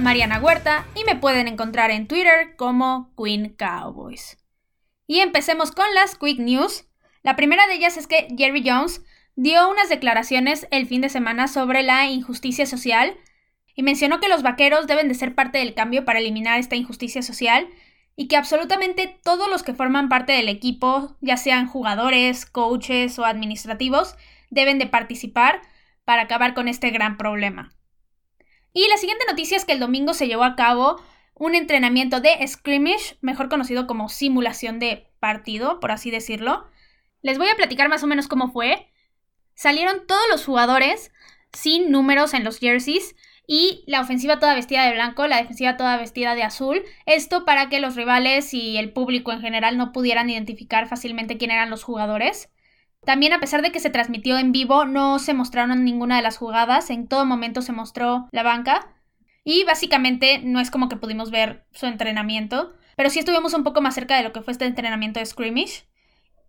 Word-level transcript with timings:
Mariana 0.00 0.40
Huerta 0.40 0.86
y 0.94 1.04
me 1.04 1.14
pueden 1.14 1.46
encontrar 1.46 1.90
en 1.90 2.08
Twitter 2.08 2.56
como 2.56 3.12
Queen 3.16 3.54
Cowboys. 3.58 4.38
Y 5.06 5.20
empecemos 5.20 5.72
con 5.72 5.84
las 5.94 6.16
Quick 6.16 6.38
News. 6.38 6.86
La 7.22 7.36
primera 7.36 7.66
de 7.66 7.74
ellas 7.74 7.98
es 7.98 8.06
que 8.06 8.28
Jerry 8.36 8.62
Jones 8.66 9.04
dio 9.36 9.70
unas 9.70 9.90
declaraciones 9.90 10.66
el 10.70 10.86
fin 10.86 11.02
de 11.02 11.10
semana 11.10 11.48
sobre 11.48 11.82
la 11.82 12.06
injusticia 12.06 12.64
social 12.64 13.16
y 13.74 13.82
mencionó 13.82 14.20
que 14.20 14.28
los 14.28 14.42
vaqueros 14.42 14.86
deben 14.86 15.08
de 15.08 15.14
ser 15.14 15.34
parte 15.34 15.58
del 15.58 15.74
cambio 15.74 16.04
para 16.04 16.18
eliminar 16.18 16.58
esta 16.58 16.76
injusticia 16.76 17.20
social 17.20 17.68
y 18.16 18.26
que 18.26 18.36
absolutamente 18.36 19.20
todos 19.22 19.50
los 19.50 19.62
que 19.62 19.74
forman 19.74 20.08
parte 20.08 20.32
del 20.32 20.48
equipo, 20.48 21.16
ya 21.20 21.36
sean 21.36 21.66
jugadores, 21.66 22.46
coaches 22.46 23.18
o 23.18 23.26
administrativos, 23.26 24.16
deben 24.50 24.78
de 24.78 24.86
participar 24.86 25.60
para 26.04 26.22
acabar 26.22 26.54
con 26.54 26.68
este 26.68 26.90
gran 26.90 27.18
problema. 27.18 27.72
Y 28.72 28.88
la 28.88 28.96
siguiente 28.96 29.24
noticia 29.28 29.56
es 29.56 29.64
que 29.64 29.72
el 29.72 29.80
domingo 29.80 30.14
se 30.14 30.26
llevó 30.26 30.44
a 30.44 30.56
cabo 30.56 31.00
un 31.34 31.54
entrenamiento 31.54 32.20
de 32.20 32.46
scrimmage, 32.46 33.16
mejor 33.20 33.48
conocido 33.48 33.86
como 33.86 34.08
simulación 34.08 34.78
de 34.78 35.10
partido, 35.20 35.80
por 35.80 35.90
así 35.90 36.10
decirlo. 36.10 36.66
Les 37.22 37.38
voy 37.38 37.48
a 37.48 37.56
platicar 37.56 37.88
más 37.88 38.02
o 38.02 38.06
menos 38.06 38.28
cómo 38.28 38.52
fue. 38.52 38.92
Salieron 39.54 40.06
todos 40.06 40.22
los 40.30 40.44
jugadores 40.44 41.12
sin 41.52 41.90
números 41.90 42.34
en 42.34 42.44
los 42.44 42.58
jerseys 42.58 43.16
y 43.46 43.82
la 43.86 44.00
ofensiva 44.00 44.38
toda 44.38 44.54
vestida 44.54 44.86
de 44.86 44.92
blanco, 44.92 45.26
la 45.26 45.38
defensiva 45.38 45.76
toda 45.76 45.96
vestida 45.96 46.34
de 46.34 46.42
azul. 46.42 46.82
Esto 47.06 47.44
para 47.44 47.68
que 47.68 47.80
los 47.80 47.96
rivales 47.96 48.54
y 48.54 48.76
el 48.76 48.92
público 48.92 49.32
en 49.32 49.40
general 49.40 49.76
no 49.76 49.92
pudieran 49.92 50.30
identificar 50.30 50.88
fácilmente 50.88 51.36
quién 51.36 51.50
eran 51.50 51.70
los 51.70 51.82
jugadores. 51.82 52.50
También 53.04 53.32
a 53.32 53.40
pesar 53.40 53.62
de 53.62 53.72
que 53.72 53.80
se 53.80 53.90
transmitió 53.90 54.38
en 54.38 54.52
vivo, 54.52 54.84
no 54.84 55.18
se 55.18 55.34
mostraron 55.34 55.84
ninguna 55.84 56.16
de 56.16 56.22
las 56.22 56.36
jugadas, 56.36 56.90
en 56.90 57.08
todo 57.08 57.24
momento 57.24 57.62
se 57.62 57.72
mostró 57.72 58.28
la 58.32 58.42
banca. 58.42 58.94
Y 59.44 59.64
básicamente 59.64 60.40
no 60.42 60.60
es 60.60 60.70
como 60.70 60.88
que 60.88 60.96
pudimos 60.96 61.30
ver 61.30 61.66
su 61.72 61.86
entrenamiento, 61.86 62.74
pero 62.96 63.10
sí 63.10 63.18
estuvimos 63.18 63.54
un 63.54 63.64
poco 63.64 63.80
más 63.80 63.94
cerca 63.94 64.16
de 64.16 64.22
lo 64.22 64.32
que 64.32 64.42
fue 64.42 64.52
este 64.52 64.66
entrenamiento 64.66 65.18
de 65.18 65.26
scrimmage. 65.26 65.84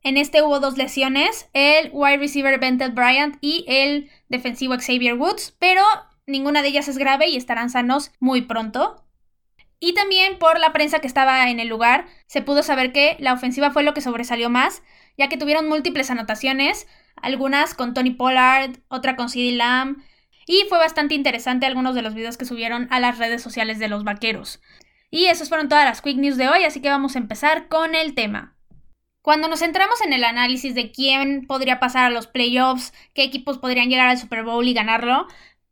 En 0.03 0.17
este 0.17 0.41
hubo 0.41 0.59
dos 0.59 0.77
lesiones, 0.77 1.49
el 1.53 1.89
wide 1.93 2.17
receiver 2.17 2.59
Bentel 2.59 2.91
Bryant 2.91 3.37
y 3.39 3.63
el 3.67 4.09
defensivo 4.29 4.75
Xavier 4.75 5.13
Woods, 5.13 5.55
pero 5.59 5.83
Ninguna 6.31 6.61
de 6.61 6.69
ellas 6.69 6.87
es 6.87 6.97
grave 6.97 7.27
y 7.27 7.35
estarán 7.35 7.69
sanos 7.69 8.11
muy 8.19 8.41
pronto. 8.41 9.05
Y 9.79 9.93
también 9.93 10.37
por 10.37 10.59
la 10.59 10.73
prensa 10.73 10.99
que 10.99 11.07
estaba 11.07 11.49
en 11.49 11.59
el 11.59 11.67
lugar, 11.67 12.05
se 12.27 12.41
pudo 12.41 12.61
saber 12.61 12.93
que 12.93 13.17
la 13.19 13.33
ofensiva 13.33 13.71
fue 13.71 13.83
lo 13.83 13.93
que 13.93 14.01
sobresalió 14.01 14.49
más, 14.49 14.83
ya 15.17 15.29
que 15.29 15.37
tuvieron 15.37 15.67
múltiples 15.67 16.09
anotaciones, 16.09 16.87
algunas 17.15 17.73
con 17.73 17.93
Tony 17.93 18.11
Pollard, 18.11 18.77
otra 18.87 19.15
con 19.15 19.29
CeeDee 19.29 19.55
Lamb, 19.55 20.03
y 20.47 20.65
fue 20.69 20.77
bastante 20.77 21.15
interesante 21.15 21.65
algunos 21.65 21.95
de 21.95 22.01
los 22.01 22.13
videos 22.13 22.37
que 22.37 22.45
subieron 22.45 22.87
a 22.91 22.99
las 22.99 23.17
redes 23.17 23.41
sociales 23.41 23.79
de 23.79 23.87
los 23.87 24.03
vaqueros. 24.03 24.61
Y 25.09 25.25
esas 25.25 25.49
fueron 25.49 25.69
todas 25.69 25.85
las 25.85 26.01
quick 26.01 26.17
news 26.17 26.37
de 26.37 26.49
hoy, 26.49 26.63
así 26.63 26.81
que 26.81 26.89
vamos 26.89 27.15
a 27.15 27.19
empezar 27.19 27.67
con 27.67 27.95
el 27.95 28.15
tema. 28.15 28.55
Cuando 29.21 29.47
nos 29.47 29.59
centramos 29.59 30.01
en 30.01 30.13
el 30.13 30.23
análisis 30.23 30.73
de 30.73 30.91
quién 30.91 31.45
podría 31.45 31.79
pasar 31.79 32.05
a 32.05 32.09
los 32.09 32.25
playoffs, 32.25 32.91
qué 33.13 33.23
equipos 33.23 33.59
podrían 33.59 33.89
llegar 33.89 34.07
al 34.07 34.17
Super 34.17 34.43
Bowl 34.43 34.67
y 34.67 34.73
ganarlo, 34.73 35.27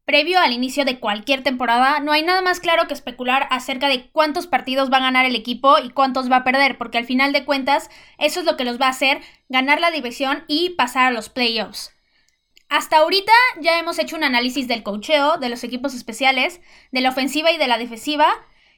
Previo 0.10 0.40
al 0.40 0.54
inicio 0.54 0.86
de 0.86 1.00
cualquier 1.00 1.44
temporada, 1.44 2.00
no 2.00 2.12
hay 2.12 2.24
nada 2.24 2.42
más 2.42 2.60
claro 2.60 2.88
que 2.88 2.96
especular 2.96 3.48
acerca 3.52 3.88
de 3.88 4.10
cuántos 4.10 4.48
partidos 4.48 4.92
va 4.92 4.98
a 4.98 5.02
ganar 5.02 5.28
el 5.28 5.36
equipo 5.36 5.78
y 5.78 5.92
cuántos 5.92 6.32
va 6.32 6.38
a 6.38 6.44
perder, 6.44 6.80
porque 6.80 6.98
al 6.98 7.06
final 7.06 7.32
de 7.32 7.46
cuentas 7.46 7.92
eso 8.18 8.40
es 8.40 8.48
lo 8.48 8.58
que 8.58 8.66
los 8.66 8.82
va 8.82 8.88
a 8.88 8.90
hacer 8.90 9.22
ganar 9.50 9.80
la 9.80 9.92
división 9.92 10.46
y 10.48 10.72
pasar 10.72 11.06
a 11.06 11.12
los 11.12 11.30
playoffs. 11.30 11.92
Hasta 12.70 12.98
ahorita 12.98 13.32
ya 13.62 13.78
hemos 13.78 14.00
hecho 14.00 14.16
un 14.16 14.24
análisis 14.24 14.68
del 14.68 14.82
cocheo, 14.82 15.38
de 15.38 15.48
los 15.48 15.64
equipos 15.64 15.94
especiales, 15.94 16.60
de 16.92 17.02
la 17.02 17.10
ofensiva 17.10 17.52
y 17.52 17.60
de 17.60 17.68
la 17.68 17.78
defensiva, 17.78 18.34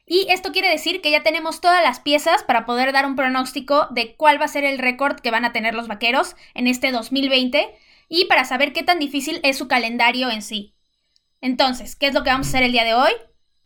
y 0.06 0.28
esto 0.32 0.52
quiere 0.52 0.68
decir 0.68 1.00
que 1.00 1.12
ya 1.12 1.24
tenemos 1.24 1.62
todas 1.62 1.82
las 1.82 2.02
piezas 2.02 2.44
para 2.44 2.66
poder 2.66 2.92
dar 2.92 3.06
un 3.06 3.16
pronóstico 3.16 3.88
de 3.92 4.18
cuál 4.18 4.38
va 4.38 4.44
a 4.44 4.50
ser 4.50 4.66
el 4.66 4.80
récord 4.80 5.22
que 5.22 5.32
van 5.32 5.46
a 5.46 5.54
tener 5.54 5.76
los 5.76 5.88
vaqueros 5.88 6.36
en 6.56 6.68
este 6.68 6.92
2020 6.92 7.74
y 8.10 8.26
para 8.26 8.44
saber 8.44 8.74
qué 8.74 8.84
tan 8.84 9.00
difícil 9.00 9.40
es 9.44 9.58
su 9.58 9.70
calendario 9.70 10.30
en 10.30 10.42
sí. 10.42 10.76
Entonces, 11.42 11.96
¿qué 11.96 12.08
es 12.08 12.14
lo 12.14 12.24
que 12.24 12.30
vamos 12.30 12.48
a 12.48 12.50
hacer 12.52 12.64
el 12.64 12.72
día 12.72 12.84
de 12.84 12.94
hoy? 12.94 13.12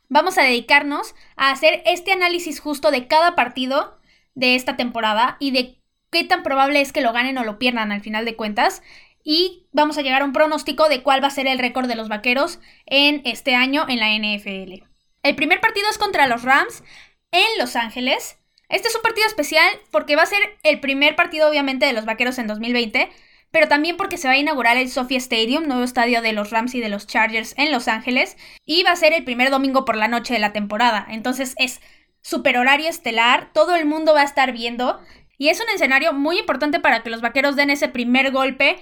Vamos 0.07 0.37
a 0.37 0.43
dedicarnos 0.43 1.13
a 1.35 1.51
hacer 1.51 1.81
este 1.85 2.13
análisis 2.13 2.59
justo 2.59 2.89
de 2.89 3.07
cada 3.07 3.35
partido 3.35 3.99
de 4.33 4.55
esta 4.55 4.77
temporada 4.77 5.35
y 5.39 5.51
de 5.51 5.81
qué 6.09 6.23
tan 6.23 6.43
probable 6.43 6.79
es 6.81 6.93
que 6.93 7.01
lo 7.01 7.11
ganen 7.11 7.37
o 7.37 7.43
lo 7.43 7.59
pierdan 7.59 7.91
al 7.91 8.01
final 8.01 8.23
de 8.23 8.35
cuentas. 8.35 8.81
Y 9.23 9.67
vamos 9.71 9.97
a 9.97 10.03
llegar 10.03 10.21
a 10.21 10.25
un 10.25 10.33
pronóstico 10.33 10.87
de 10.87 11.03
cuál 11.03 11.21
va 11.21 11.27
a 11.27 11.31
ser 11.31 11.47
el 11.47 11.59
récord 11.59 11.87
de 11.87 11.95
los 11.95 12.07
vaqueros 12.07 12.59
en 12.85 13.21
este 13.25 13.55
año 13.55 13.85
en 13.89 13.99
la 13.99 14.11
NFL. 14.15 14.85
El 15.23 15.35
primer 15.35 15.59
partido 15.59 15.89
es 15.89 15.97
contra 15.97 16.27
los 16.27 16.43
Rams 16.43 16.83
en 17.31 17.57
Los 17.57 17.75
Ángeles. 17.75 18.37
Este 18.69 18.87
es 18.87 18.95
un 18.95 19.01
partido 19.01 19.27
especial 19.27 19.67
porque 19.91 20.15
va 20.15 20.23
a 20.23 20.27
ser 20.27 20.57
el 20.63 20.79
primer 20.79 21.15
partido 21.15 21.49
obviamente 21.49 21.85
de 21.85 21.93
los 21.93 22.05
vaqueros 22.05 22.37
en 22.37 22.47
2020 22.47 23.09
pero 23.55 23.69
también 23.69 23.95
porque 23.95 24.17
se 24.17 24.27
va 24.27 24.33
a 24.33 24.37
inaugurar 24.37 24.75
el 24.75 24.89
Sophia 24.89 25.17
Stadium, 25.17 25.65
nuevo 25.65 25.83
estadio 25.83 26.21
de 26.21 26.33
los 26.33 26.49
Rams 26.49 26.75
y 26.75 26.81
de 26.81 26.89
los 26.89 27.07
Chargers 27.07 27.53
en 27.57 27.71
Los 27.71 27.87
Ángeles, 27.87 28.35
y 28.65 28.83
va 28.83 28.91
a 28.91 28.97
ser 28.97 29.13
el 29.13 29.23
primer 29.23 29.49
domingo 29.49 29.85
por 29.85 29.95
la 29.95 30.09
noche 30.09 30.33
de 30.33 30.41
la 30.41 30.51
temporada. 30.51 31.07
Entonces 31.09 31.55
es 31.57 31.79
super 32.21 32.57
horario 32.57 32.89
estelar, 32.89 33.53
todo 33.53 33.77
el 33.77 33.85
mundo 33.85 34.13
va 34.13 34.23
a 34.23 34.25
estar 34.25 34.51
viendo, 34.51 34.99
y 35.37 35.47
es 35.47 35.61
un 35.61 35.73
escenario 35.73 36.11
muy 36.11 36.39
importante 36.39 36.81
para 36.81 37.01
que 37.01 37.09
los 37.09 37.21
vaqueros 37.21 37.55
den 37.55 37.69
ese 37.69 37.87
primer 37.87 38.33
golpe 38.33 38.75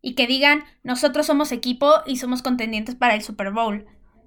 y 0.00 0.14
que 0.14 0.26
digan, 0.26 0.64
nosotros 0.82 1.26
somos 1.26 1.52
equipo 1.52 1.92
y 2.06 2.16
somos 2.16 2.40
contendientes 2.40 2.94
para 2.94 3.14
el 3.14 3.20
Super 3.20 3.50
Bowl. 3.50 3.84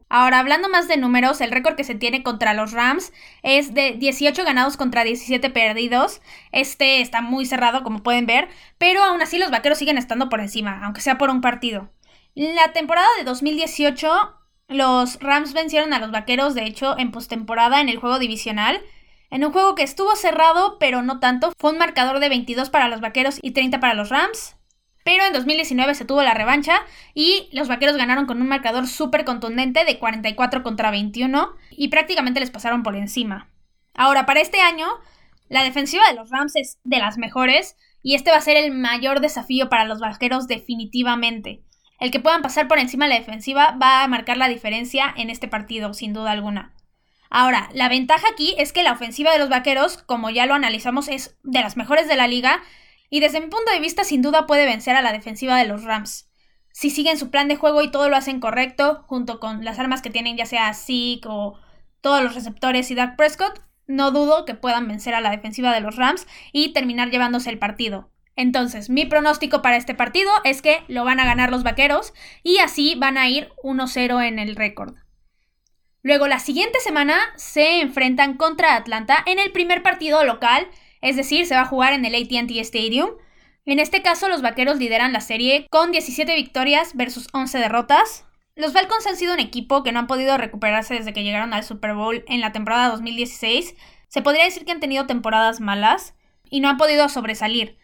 Ahora, 0.09 0.39
hablando 0.39 0.69
más 0.69 0.87
de 0.87 0.95
números, 0.95 1.41
el 1.41 1.51
récord 1.51 1.75
que 1.75 1.83
se 1.83 1.95
tiene 1.95 2.23
contra 2.23 2.53
los 2.53 2.71
Rams 2.71 3.11
es 3.43 3.73
de 3.73 3.91
18 3.93 4.45
ganados 4.45 4.77
contra 4.77 5.03
17 5.03 5.49
perdidos. 5.49 6.21
Este 6.53 7.01
está 7.01 7.21
muy 7.21 7.45
cerrado, 7.45 7.83
como 7.83 8.03
pueden 8.03 8.25
ver, 8.25 8.47
pero 8.77 9.03
aún 9.03 9.21
así 9.21 9.37
los 9.37 9.51
vaqueros 9.51 9.77
siguen 9.77 9.97
estando 9.97 10.29
por 10.29 10.39
encima, 10.39 10.81
aunque 10.83 11.01
sea 11.01 11.17
por 11.17 11.29
un 11.29 11.41
partido. 11.41 11.89
La 12.35 12.71
temporada 12.71 13.07
de 13.17 13.25
2018, 13.25 14.09
los 14.69 15.19
Rams 15.19 15.53
vencieron 15.53 15.93
a 15.93 15.99
los 15.99 16.11
vaqueros, 16.11 16.55
de 16.55 16.65
hecho, 16.65 16.97
en 16.97 17.11
postemporada 17.11 17.81
en 17.81 17.89
el 17.89 17.97
juego 17.97 18.19
divisional. 18.19 18.81
En 19.29 19.43
un 19.43 19.51
juego 19.51 19.75
que 19.75 19.83
estuvo 19.83 20.15
cerrado, 20.15 20.77
pero 20.79 21.01
no 21.01 21.19
tanto, 21.19 21.51
fue 21.57 21.71
un 21.71 21.77
marcador 21.77 22.19
de 22.19 22.29
22 22.29 22.69
para 22.69 22.87
los 22.87 23.01
vaqueros 23.01 23.39
y 23.41 23.51
30 23.51 23.79
para 23.81 23.93
los 23.93 24.09
Rams. 24.09 24.56
Pero 25.07 25.23
en 25.23 25.31
2019 25.31 25.95
se 25.95 26.03
tuvo 26.03 26.21
la 26.21 26.33
revancha 26.33 26.81
y 27.13 27.47
los 27.53 27.69
vaqueros 27.69 27.95
ganaron 27.95 28.25
con 28.25 28.41
un 28.41 28.49
marcador 28.49 28.87
súper 28.87 29.23
contundente 29.23 29.85
de 29.85 29.99
44 29.99 30.63
contra 30.63 30.91
21 30.91 31.55
y 31.71 31.87
prácticamente 31.87 32.41
les 32.41 32.51
pasaron 32.51 32.83
por 32.83 32.93
encima. 32.97 33.49
Ahora, 33.93 34.25
para 34.25 34.41
este 34.41 34.59
año, 34.59 34.85
la 35.47 35.63
defensiva 35.63 36.05
de 36.09 36.15
los 36.15 36.29
Rams 36.29 36.57
es 36.57 36.79
de 36.83 36.97
las 36.97 37.17
mejores 37.17 37.77
y 38.03 38.15
este 38.15 38.31
va 38.31 38.35
a 38.35 38.41
ser 38.41 38.57
el 38.57 38.73
mayor 38.73 39.21
desafío 39.21 39.69
para 39.69 39.85
los 39.85 40.01
vaqueros 40.01 40.45
definitivamente. 40.45 41.63
El 42.01 42.11
que 42.11 42.19
puedan 42.19 42.41
pasar 42.41 42.67
por 42.67 42.77
encima 42.77 43.05
de 43.05 43.13
la 43.13 43.19
defensiva 43.19 43.77
va 43.81 44.03
a 44.03 44.07
marcar 44.09 44.35
la 44.35 44.49
diferencia 44.49 45.13
en 45.15 45.29
este 45.29 45.47
partido, 45.47 45.93
sin 45.93 46.11
duda 46.11 46.31
alguna. 46.31 46.73
Ahora, 47.29 47.69
la 47.73 47.87
ventaja 47.87 48.27
aquí 48.33 48.55
es 48.57 48.73
que 48.73 48.83
la 48.83 48.91
ofensiva 48.91 49.31
de 49.31 49.39
los 49.39 49.47
vaqueros, 49.47 50.03
como 50.03 50.29
ya 50.31 50.45
lo 50.45 50.53
analizamos, 50.53 51.07
es 51.07 51.37
de 51.43 51.61
las 51.61 51.77
mejores 51.77 52.09
de 52.09 52.17
la 52.17 52.27
liga 52.27 52.61
y 53.09 53.19
desde 53.19 53.39
mi 53.39 53.47
punto 53.47 53.71
de 53.71 53.79
vista 53.79 54.03
sin 54.03 54.21
duda 54.21 54.47
puede 54.47 54.65
vencer 54.65 54.95
a 54.95 55.01
la 55.01 55.11
defensiva 55.11 55.57
de 55.57 55.65
los 55.65 55.83
Rams. 55.83 56.29
Si 56.71 56.89
siguen 56.89 57.17
su 57.17 57.31
plan 57.31 57.47
de 57.47 57.55
juego 57.55 57.81
y 57.81 57.91
todo 57.91 58.09
lo 58.09 58.15
hacen 58.15 58.39
correcto, 58.39 59.03
junto 59.07 59.39
con 59.39 59.65
las 59.65 59.79
armas 59.79 60.01
que 60.01 60.09
tienen 60.09 60.37
ya 60.37 60.45
sea 60.45 60.73
Zeke 60.73 61.27
o 61.27 61.59
todos 62.01 62.23
los 62.23 62.35
receptores 62.35 62.91
y 62.91 62.95
Dak 62.95 63.15
Prescott, 63.15 63.61
no 63.87 64.11
dudo 64.11 64.45
que 64.45 64.53
puedan 64.53 64.87
vencer 64.87 65.15
a 65.15 65.21
la 65.21 65.31
defensiva 65.31 65.73
de 65.73 65.81
los 65.81 65.95
Rams 65.95 66.27
y 66.51 66.73
terminar 66.73 67.09
llevándose 67.09 67.49
el 67.49 67.57
partido. 67.57 68.11
Entonces, 68.35 68.91
mi 68.91 69.05
pronóstico 69.05 69.63
para 69.63 69.77
este 69.77 69.95
partido 69.95 70.31
es 70.43 70.61
que 70.61 70.83
lo 70.87 71.03
van 71.03 71.19
a 71.19 71.25
ganar 71.25 71.49
los 71.49 71.63
Vaqueros 71.63 72.13
y 72.43 72.59
así 72.59 72.93
van 72.95 73.17
a 73.17 73.27
ir 73.27 73.49
1-0 73.63 74.27
en 74.27 74.37
el 74.37 74.55
récord. 74.55 74.93
Luego, 76.03 76.27
la 76.27 76.37
siguiente 76.37 76.79
semana 76.79 77.17
se 77.35 77.81
enfrentan 77.81 78.35
contra 78.37 78.75
Atlanta 78.75 79.23
en 79.25 79.39
el 79.39 79.51
primer 79.51 79.81
partido 79.81 80.23
local 80.23 80.67
es 81.01 81.15
decir, 81.15 81.45
se 81.45 81.55
va 81.55 81.61
a 81.61 81.67
jugar 81.67 81.93
en 81.93 82.05
el 82.05 82.15
ATT 82.15 82.51
Stadium. 82.57 83.09
En 83.65 83.79
este 83.79 84.01
caso, 84.01 84.29
los 84.29 84.41
Vaqueros 84.41 84.77
lideran 84.77 85.13
la 85.13 85.21
serie 85.21 85.67
con 85.69 85.91
17 85.91 86.35
victorias 86.35 86.95
versus 86.95 87.27
11 87.33 87.57
derrotas. 87.57 88.25
Los 88.55 88.73
Falcons 88.73 89.05
han 89.05 89.17
sido 89.17 89.33
un 89.33 89.39
equipo 89.39 89.83
que 89.83 89.91
no 89.91 89.99
han 89.99 90.07
podido 90.07 90.37
recuperarse 90.37 90.93
desde 90.93 91.13
que 91.13 91.23
llegaron 91.23 91.53
al 91.53 91.63
Super 91.63 91.93
Bowl 91.93 92.23
en 92.27 92.41
la 92.41 92.51
temporada 92.51 92.89
2016. 92.89 93.75
Se 94.07 94.21
podría 94.21 94.45
decir 94.45 94.65
que 94.65 94.71
han 94.71 94.79
tenido 94.79 95.05
temporadas 95.05 95.59
malas 95.59 96.15
y 96.49 96.59
no 96.59 96.69
han 96.69 96.77
podido 96.77 97.09
sobresalir. 97.09 97.77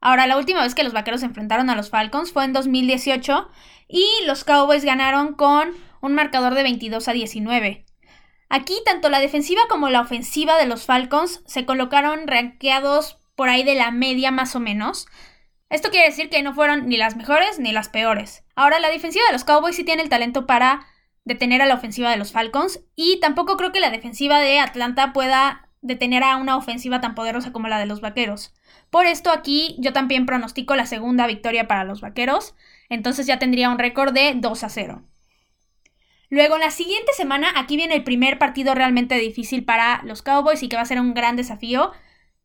Ahora, 0.00 0.26
la 0.26 0.36
última 0.36 0.62
vez 0.62 0.74
que 0.74 0.84
los 0.84 0.92
Vaqueros 0.92 1.22
enfrentaron 1.22 1.70
a 1.70 1.74
los 1.74 1.90
Falcons 1.90 2.32
fue 2.32 2.44
en 2.44 2.52
2018 2.52 3.48
y 3.88 4.06
los 4.26 4.44
Cowboys 4.44 4.84
ganaron 4.84 5.34
con 5.34 5.70
un 6.00 6.14
marcador 6.14 6.54
de 6.54 6.62
22 6.62 7.08
a 7.08 7.12
19. 7.12 7.85
Aquí 8.48 8.74
tanto 8.84 9.08
la 9.08 9.20
defensiva 9.20 9.62
como 9.68 9.88
la 9.88 10.00
ofensiva 10.00 10.56
de 10.56 10.66
los 10.66 10.84
Falcons 10.86 11.42
se 11.46 11.66
colocaron 11.66 12.26
rankeados 12.26 13.18
por 13.34 13.48
ahí 13.48 13.64
de 13.64 13.74
la 13.74 13.90
media 13.90 14.30
más 14.30 14.54
o 14.54 14.60
menos. 14.60 15.06
Esto 15.68 15.90
quiere 15.90 16.06
decir 16.06 16.30
que 16.30 16.42
no 16.42 16.54
fueron 16.54 16.88
ni 16.88 16.96
las 16.96 17.16
mejores 17.16 17.58
ni 17.58 17.72
las 17.72 17.88
peores. 17.88 18.44
Ahora, 18.54 18.78
la 18.78 18.88
defensiva 18.88 19.24
de 19.26 19.32
los 19.32 19.44
Cowboys 19.44 19.76
sí 19.76 19.84
tiene 19.84 20.02
el 20.02 20.08
talento 20.08 20.46
para 20.46 20.86
detener 21.24 21.60
a 21.60 21.66
la 21.66 21.74
ofensiva 21.74 22.10
de 22.10 22.16
los 22.16 22.30
Falcons 22.30 22.80
y 22.94 23.18
tampoco 23.18 23.56
creo 23.56 23.72
que 23.72 23.80
la 23.80 23.90
defensiva 23.90 24.38
de 24.38 24.60
Atlanta 24.60 25.12
pueda 25.12 25.68
detener 25.82 26.22
a 26.22 26.36
una 26.36 26.56
ofensiva 26.56 27.00
tan 27.00 27.14
poderosa 27.14 27.52
como 27.52 27.68
la 27.68 27.80
de 27.80 27.86
los 27.86 28.00
Vaqueros. 28.00 28.54
Por 28.90 29.06
esto 29.06 29.30
aquí 29.30 29.76
yo 29.78 29.92
también 29.92 30.24
pronostico 30.24 30.76
la 30.76 30.86
segunda 30.86 31.26
victoria 31.26 31.66
para 31.66 31.84
los 31.84 32.00
Vaqueros, 32.00 32.54
entonces 32.88 33.26
ya 33.26 33.40
tendría 33.40 33.70
un 33.70 33.78
récord 33.78 34.12
de 34.12 34.34
2 34.36 34.64
a 34.64 34.68
0. 34.68 35.02
Luego, 36.28 36.56
en 36.56 36.62
la 36.62 36.70
siguiente 36.70 37.12
semana, 37.12 37.52
aquí 37.56 37.76
viene 37.76 37.94
el 37.94 38.04
primer 38.04 38.38
partido 38.38 38.74
realmente 38.74 39.14
difícil 39.16 39.64
para 39.64 40.02
los 40.04 40.22
Cowboys 40.22 40.62
y 40.62 40.68
que 40.68 40.76
va 40.76 40.82
a 40.82 40.86
ser 40.86 41.00
un 41.00 41.14
gran 41.14 41.36
desafío, 41.36 41.92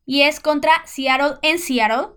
y 0.04 0.22
es 0.22 0.40
contra 0.40 0.72
Seattle 0.84 1.38
en 1.42 1.58
Seattle. 1.58 2.08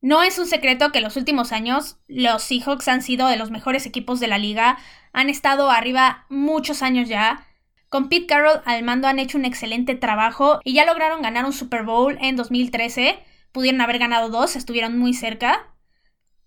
No 0.00 0.22
es 0.22 0.38
un 0.38 0.46
secreto 0.46 0.92
que 0.92 0.98
en 0.98 1.04
los 1.04 1.16
últimos 1.16 1.52
años 1.52 1.98
los 2.06 2.42
Seahawks 2.42 2.88
han 2.88 3.02
sido 3.02 3.26
de 3.26 3.36
los 3.36 3.50
mejores 3.50 3.86
equipos 3.86 4.20
de 4.20 4.28
la 4.28 4.38
liga, 4.38 4.78
han 5.12 5.28
estado 5.28 5.70
arriba 5.70 6.26
muchos 6.28 6.82
años 6.82 7.08
ya. 7.08 7.44
Con 7.88 8.08
Pete 8.08 8.26
Carroll 8.26 8.60
al 8.66 8.82
mando 8.82 9.08
han 9.08 9.18
hecho 9.18 9.38
un 9.38 9.44
excelente 9.44 9.94
trabajo 9.94 10.60
y 10.62 10.74
ya 10.74 10.84
lograron 10.84 11.22
ganar 11.22 11.46
un 11.46 11.52
Super 11.52 11.84
Bowl 11.84 12.18
en 12.20 12.36
2013. 12.36 13.18
Pudieron 13.50 13.80
haber 13.80 13.98
ganado 13.98 14.28
dos, 14.28 14.56
estuvieron 14.56 14.98
muy 14.98 15.14
cerca. 15.14 15.74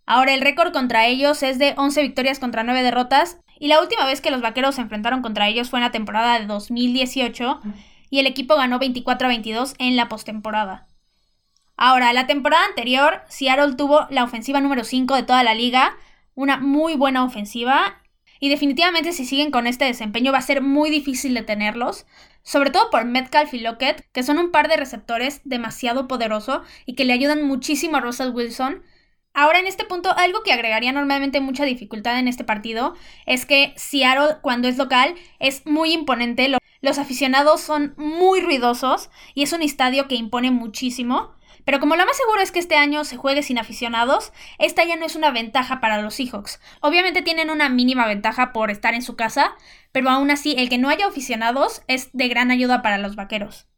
Ahora 0.06 0.34
el 0.34 0.42
récord 0.42 0.72
contra 0.72 1.08
ellos 1.08 1.44
es 1.44 1.58
de 1.58 1.74
11 1.78 2.04
victorias 2.04 2.40
contra 2.40 2.64
9 2.64 2.84
derrotas 2.84 3.40
y 3.62 3.68
la 3.68 3.80
última 3.80 4.08
vez 4.08 4.22
que 4.22 4.32
los 4.32 4.42
Vaqueros 4.42 4.74
se 4.74 4.82
enfrentaron 4.82 5.22
contra 5.22 5.48
ellos 5.48 5.70
fue 5.70 5.78
en 5.78 5.86
la 5.86 5.92
temporada 5.92 6.40
de 6.40 6.48
2018 6.48 7.62
y 8.10 8.18
el 8.18 8.26
equipo 8.26 8.56
ganó 8.56 8.80
24 8.80 9.28
a 9.28 9.30
22 9.30 9.76
en 9.78 9.96
la 9.96 10.10
postemporada. 10.10 10.88
Ahora, 11.78 12.12
la 12.12 12.26
temporada 12.26 12.66
anterior, 12.66 13.22
Seattle 13.30 13.76
tuvo 13.76 14.08
la 14.10 14.24
ofensiva 14.24 14.62
número 14.62 14.84
5 14.84 15.16
de 15.16 15.22
toda 15.22 15.44
la 15.44 15.54
liga, 15.54 15.96
una 16.34 16.58
muy 16.58 16.96
buena 16.96 17.24
ofensiva, 17.24 18.02
y 18.40 18.50
definitivamente 18.50 19.12
si 19.12 19.26
siguen 19.26 19.52
con 19.52 19.68
este 19.68 19.86
desempeño 19.86 20.32
va 20.32 20.40
a 20.40 20.42
ser 20.42 20.64
muy 20.64 20.90
difícil 20.90 21.36
detenerlos, 21.36 22.08
sobre 22.42 22.72
todo 22.72 22.90
por 22.90 23.06
Metcalf 23.06 23.54
y 23.54 23.60
Lockett, 23.60 24.12
que 24.12 24.24
son 24.24 24.40
un 24.40 24.50
par 24.50 24.70
de 24.70 24.78
receptores 24.78 25.42
demasiado 25.44 26.08
poderoso 26.08 26.64
y 26.88 26.96
que 26.96 27.06
le 27.06 27.14
ayudan 27.14 27.44
muchísimo 27.44 27.98
a 27.98 28.02
Russell 28.02 28.32
Wilson. 28.32 28.82
Ahora 29.34 29.60
en 29.60 29.68
este 29.68 29.86
punto, 29.86 30.12
algo 30.18 30.44
que 30.44 30.52
agregaría 30.52 30.92
normalmente 30.92 31.40
mucha 31.40 31.64
dificultad 31.64 32.20
en 32.20 32.28
este 32.28 32.44
partido 32.44 32.96
es 33.26 33.46
que 33.46 33.74
Seattle 33.78 34.38
cuando 34.42 34.68
es 34.68 34.78
local 34.78 35.16
es 35.40 35.66
muy 35.66 35.94
imponente, 35.94 36.52
los 36.82 36.98
aficionados 36.98 37.62
son 37.62 37.94
muy 37.96 38.42
ruidosos 38.42 39.10
y 39.34 39.44
es 39.44 39.54
un 39.54 39.62
estadio 39.62 40.08
que 40.10 40.16
impone 40.16 40.52
muchísimo. 40.52 41.34
Pero 41.64 41.80
como 41.80 41.96
lo 41.96 42.06
más 42.06 42.18
seguro 42.18 42.42
es 42.42 42.52
que 42.52 42.60
este 42.60 42.76
año 42.76 43.04
se 43.04 43.18
juegue 43.18 43.44
sin 43.44 43.58
aficionados, 43.58 44.34
esta 44.58 44.84
ya 44.84 44.96
no 44.96 45.06
es 45.06 45.16
una 45.16 45.32
ventaja 45.32 45.80
para 45.80 46.02
los 46.02 46.16
Seahawks. 46.16 46.60
Obviamente 46.82 47.22
tienen 47.22 47.50
una 47.52 47.70
mínima 47.70 48.08
ventaja 48.08 48.52
por 48.52 48.72
estar 48.72 48.96
en 48.96 49.04
su 49.04 49.16
casa, 49.16 49.56
pero 49.92 50.10
aún 50.10 50.32
así 50.32 50.56
el 50.58 50.70
que 50.70 50.78
no 50.78 50.90
haya 50.90 51.08
aficionados 51.08 51.84
es 51.88 52.10
de 52.14 52.28
gran 52.28 52.52
ayuda 52.52 52.82
para 52.82 52.98
los 52.98 53.16
vaqueros. 53.16 53.71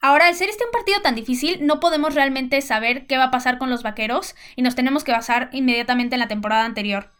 Ahora, 0.00 0.28
al 0.28 0.34
ser 0.34 0.48
este 0.48 0.64
un 0.64 0.70
partido 0.70 1.00
tan 1.02 1.14
difícil, 1.14 1.66
no 1.66 1.80
podemos 1.80 2.14
realmente 2.14 2.60
saber 2.62 3.06
qué 3.06 3.18
va 3.18 3.24
a 3.24 3.30
pasar 3.30 3.58
con 3.58 3.70
los 3.70 3.82
vaqueros 3.82 4.34
y 4.54 4.62
nos 4.62 4.74
tenemos 4.74 5.02
que 5.04 5.12
basar 5.12 5.50
inmediatamente 5.52 6.14
en 6.14 6.20
la 6.20 6.28
temporada 6.28 6.64
anterior. 6.64 7.10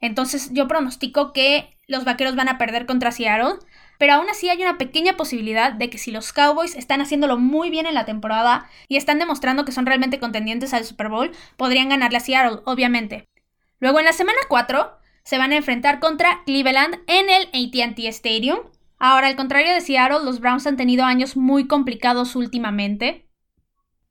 Entonces 0.00 0.50
yo 0.52 0.66
pronostico 0.68 1.32
que 1.32 1.78
los 1.86 2.04
vaqueros 2.04 2.36
van 2.36 2.48
a 2.48 2.58
perder 2.58 2.86
contra 2.86 3.10
Seattle, 3.10 3.58
pero 3.98 4.14
aún 4.14 4.28
así 4.30 4.48
hay 4.48 4.62
una 4.62 4.78
pequeña 4.78 5.16
posibilidad 5.16 5.72
de 5.72 5.90
que 5.90 5.98
si 5.98 6.10
los 6.10 6.32
Cowboys 6.32 6.74
están 6.74 7.00
haciéndolo 7.00 7.36
muy 7.36 7.68
bien 7.68 7.86
en 7.86 7.94
la 7.94 8.06
temporada 8.06 8.68
y 8.88 8.96
están 8.96 9.18
demostrando 9.18 9.64
que 9.64 9.72
son 9.72 9.86
realmente 9.86 10.18
contendientes 10.18 10.72
al 10.72 10.84
Super 10.84 11.08
Bowl, 11.08 11.32
podrían 11.56 11.90
ganarle 11.90 12.16
a 12.16 12.20
Seattle, 12.20 12.60
obviamente. 12.64 13.28
Luego 13.78 13.98
en 13.98 14.06
la 14.06 14.12
semana 14.12 14.38
4 14.48 14.98
se 15.24 15.38
van 15.38 15.52
a 15.52 15.56
enfrentar 15.56 16.00
contra 16.00 16.42
Cleveland 16.46 17.00
en 17.06 17.28
el 17.28 17.48
ATT 17.48 17.98
Stadium. 18.06 18.60
Ahora, 19.02 19.28
al 19.28 19.36
contrario 19.36 19.72
de 19.72 19.80
Seattle, 19.80 20.24
los 20.24 20.40
Browns 20.40 20.66
han 20.66 20.76
tenido 20.76 21.04
años 21.04 21.34
muy 21.34 21.66
complicados 21.66 22.36
últimamente. 22.36 23.26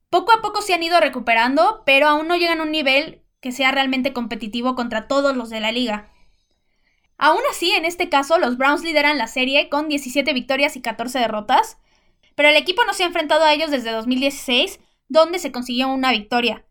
Poco 0.09 0.31
a 0.31 0.41
poco 0.41 0.63
se 0.63 0.73
han 0.73 0.81
ido 0.81 0.99
recuperando, 0.99 1.83
pero 1.85 2.07
aún 2.07 2.27
no 2.27 2.35
llegan 2.35 2.59
a 2.59 2.63
un 2.63 2.71
nivel 2.71 3.21
que 3.39 3.51
sea 3.51 3.71
realmente 3.71 4.13
competitivo 4.13 4.73
contra 4.73 5.07
todos 5.07 5.37
los 5.37 5.51
de 5.51 5.59
la 5.59 5.71
liga. 5.71 6.11
Aún 7.19 7.41
así, 7.51 7.71
en 7.71 7.85
este 7.85 8.09
caso, 8.09 8.39
los 8.39 8.57
Browns 8.57 8.83
lideran 8.83 9.19
la 9.19 9.27
serie 9.27 9.69
con 9.69 9.89
17 9.89 10.33
victorias 10.33 10.75
y 10.75 10.81
14 10.81 11.19
derrotas, 11.19 11.77
pero 12.33 12.49
el 12.49 12.55
equipo 12.55 12.83
no 12.85 12.93
se 12.93 13.03
ha 13.03 13.07
enfrentado 13.07 13.45
a 13.45 13.53
ellos 13.53 13.69
desde 13.69 13.91
2016, 13.91 14.79
donde 15.07 15.37
se 15.37 15.51
consiguió 15.51 15.89
una 15.89 16.11
victoria. 16.11 16.65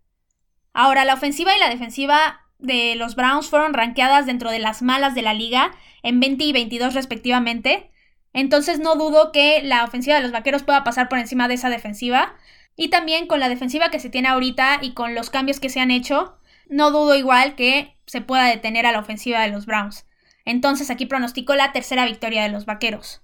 Ahora, 0.72 1.04
la 1.04 1.14
ofensiva 1.14 1.56
y 1.56 1.60
la 1.60 1.70
defensiva 1.70 2.40
de 2.58 2.96
los 2.96 3.14
Browns 3.14 3.48
fueron 3.48 3.74
rankeadas 3.74 4.26
dentro 4.26 4.50
de 4.50 4.58
las 4.58 4.82
malas 4.82 5.14
de 5.14 5.22
la 5.22 5.34
liga 5.34 5.70
en 6.02 6.18
20 6.18 6.42
y 6.42 6.52
22 6.52 6.94
respectivamente, 6.94 7.92
entonces 8.32 8.78
no 8.78 8.96
dudo 8.96 9.32
que 9.32 9.62
la 9.62 9.84
ofensiva 9.84 10.16
de 10.16 10.22
los 10.22 10.32
Vaqueros 10.32 10.62
pueda 10.62 10.84
pasar 10.84 11.08
por 11.08 11.18
encima 11.18 11.48
de 11.48 11.54
esa 11.54 11.70
defensiva. 11.70 12.36
Y 12.76 12.88
también 12.88 13.26
con 13.26 13.40
la 13.40 13.48
defensiva 13.48 13.90
que 13.90 13.98
se 13.98 14.10
tiene 14.10 14.28
ahorita 14.28 14.78
y 14.82 14.92
con 14.92 15.14
los 15.14 15.30
cambios 15.30 15.58
que 15.58 15.68
se 15.68 15.80
han 15.80 15.90
hecho, 15.90 16.38
no 16.68 16.90
dudo 16.90 17.16
igual 17.16 17.56
que 17.56 17.98
se 18.06 18.20
pueda 18.20 18.44
detener 18.44 18.86
a 18.86 18.92
la 18.92 19.00
ofensiva 19.00 19.40
de 19.40 19.48
los 19.48 19.66
Browns. 19.66 20.06
Entonces 20.44 20.90
aquí 20.90 21.06
pronostico 21.06 21.54
la 21.54 21.72
tercera 21.72 22.04
victoria 22.04 22.42
de 22.42 22.50
los 22.50 22.66
Vaqueros. 22.66 23.22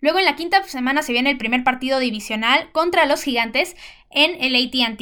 Luego 0.00 0.18
en 0.18 0.24
la 0.24 0.36
quinta 0.36 0.62
semana 0.64 1.02
se 1.02 1.12
viene 1.12 1.30
el 1.30 1.38
primer 1.38 1.64
partido 1.64 1.98
divisional 1.98 2.70
contra 2.72 3.06
los 3.06 3.22
Gigantes 3.22 3.76
en 4.10 4.42
el 4.42 4.54
ATT. 4.54 5.00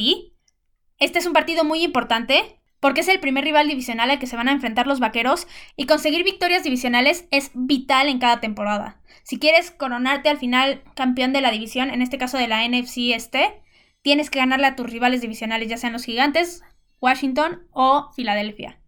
Este 0.99 1.19
es 1.19 1.27
un 1.27 1.33
partido 1.33 1.65
muy 1.65 1.83
importante 1.83 2.61
porque 2.85 3.01
es 3.01 3.09
el 3.09 3.19
primer 3.19 3.45
rival 3.45 3.67
divisional 3.67 4.11
al 4.11 4.19
que 4.19 4.27
se 4.27 4.37
van 4.37 4.47
a 4.47 4.53
enfrentar 4.53 4.87
los 4.87 5.01
Vaqueros 5.01 5.47
y 5.75 5.87
conseguir 5.87 6.23
victorias 6.23 6.65
divisionales 6.65 7.25
es 7.31 7.51
vital 7.55 8.11
en 8.11 8.19
cada 8.19 8.41
temporada. 8.41 9.01
Si 9.23 9.39
quieres 9.39 9.71
coronarte 9.71 10.29
al 10.29 10.37
final 10.37 10.83
campeón 10.95 11.33
de 11.33 11.41
la 11.41 11.51
división, 11.51 11.89
en 11.89 12.03
este 12.03 12.19
caso 12.19 12.37
de 12.37 12.47
la 12.47 12.63
NFC 12.69 13.15
este, 13.15 13.59
tienes 14.03 14.29
que 14.29 14.39
ganarle 14.39 14.67
a 14.67 14.77
tus 14.77 14.91
rivales 14.91 15.23
divisionales, 15.23 15.71
ya 15.71 15.79
sean 15.79 15.95
los 15.95 16.05
Gigantes, 16.05 16.63
Washington 17.01 17.67
o 17.71 18.13
Filadelfia. 18.15 18.79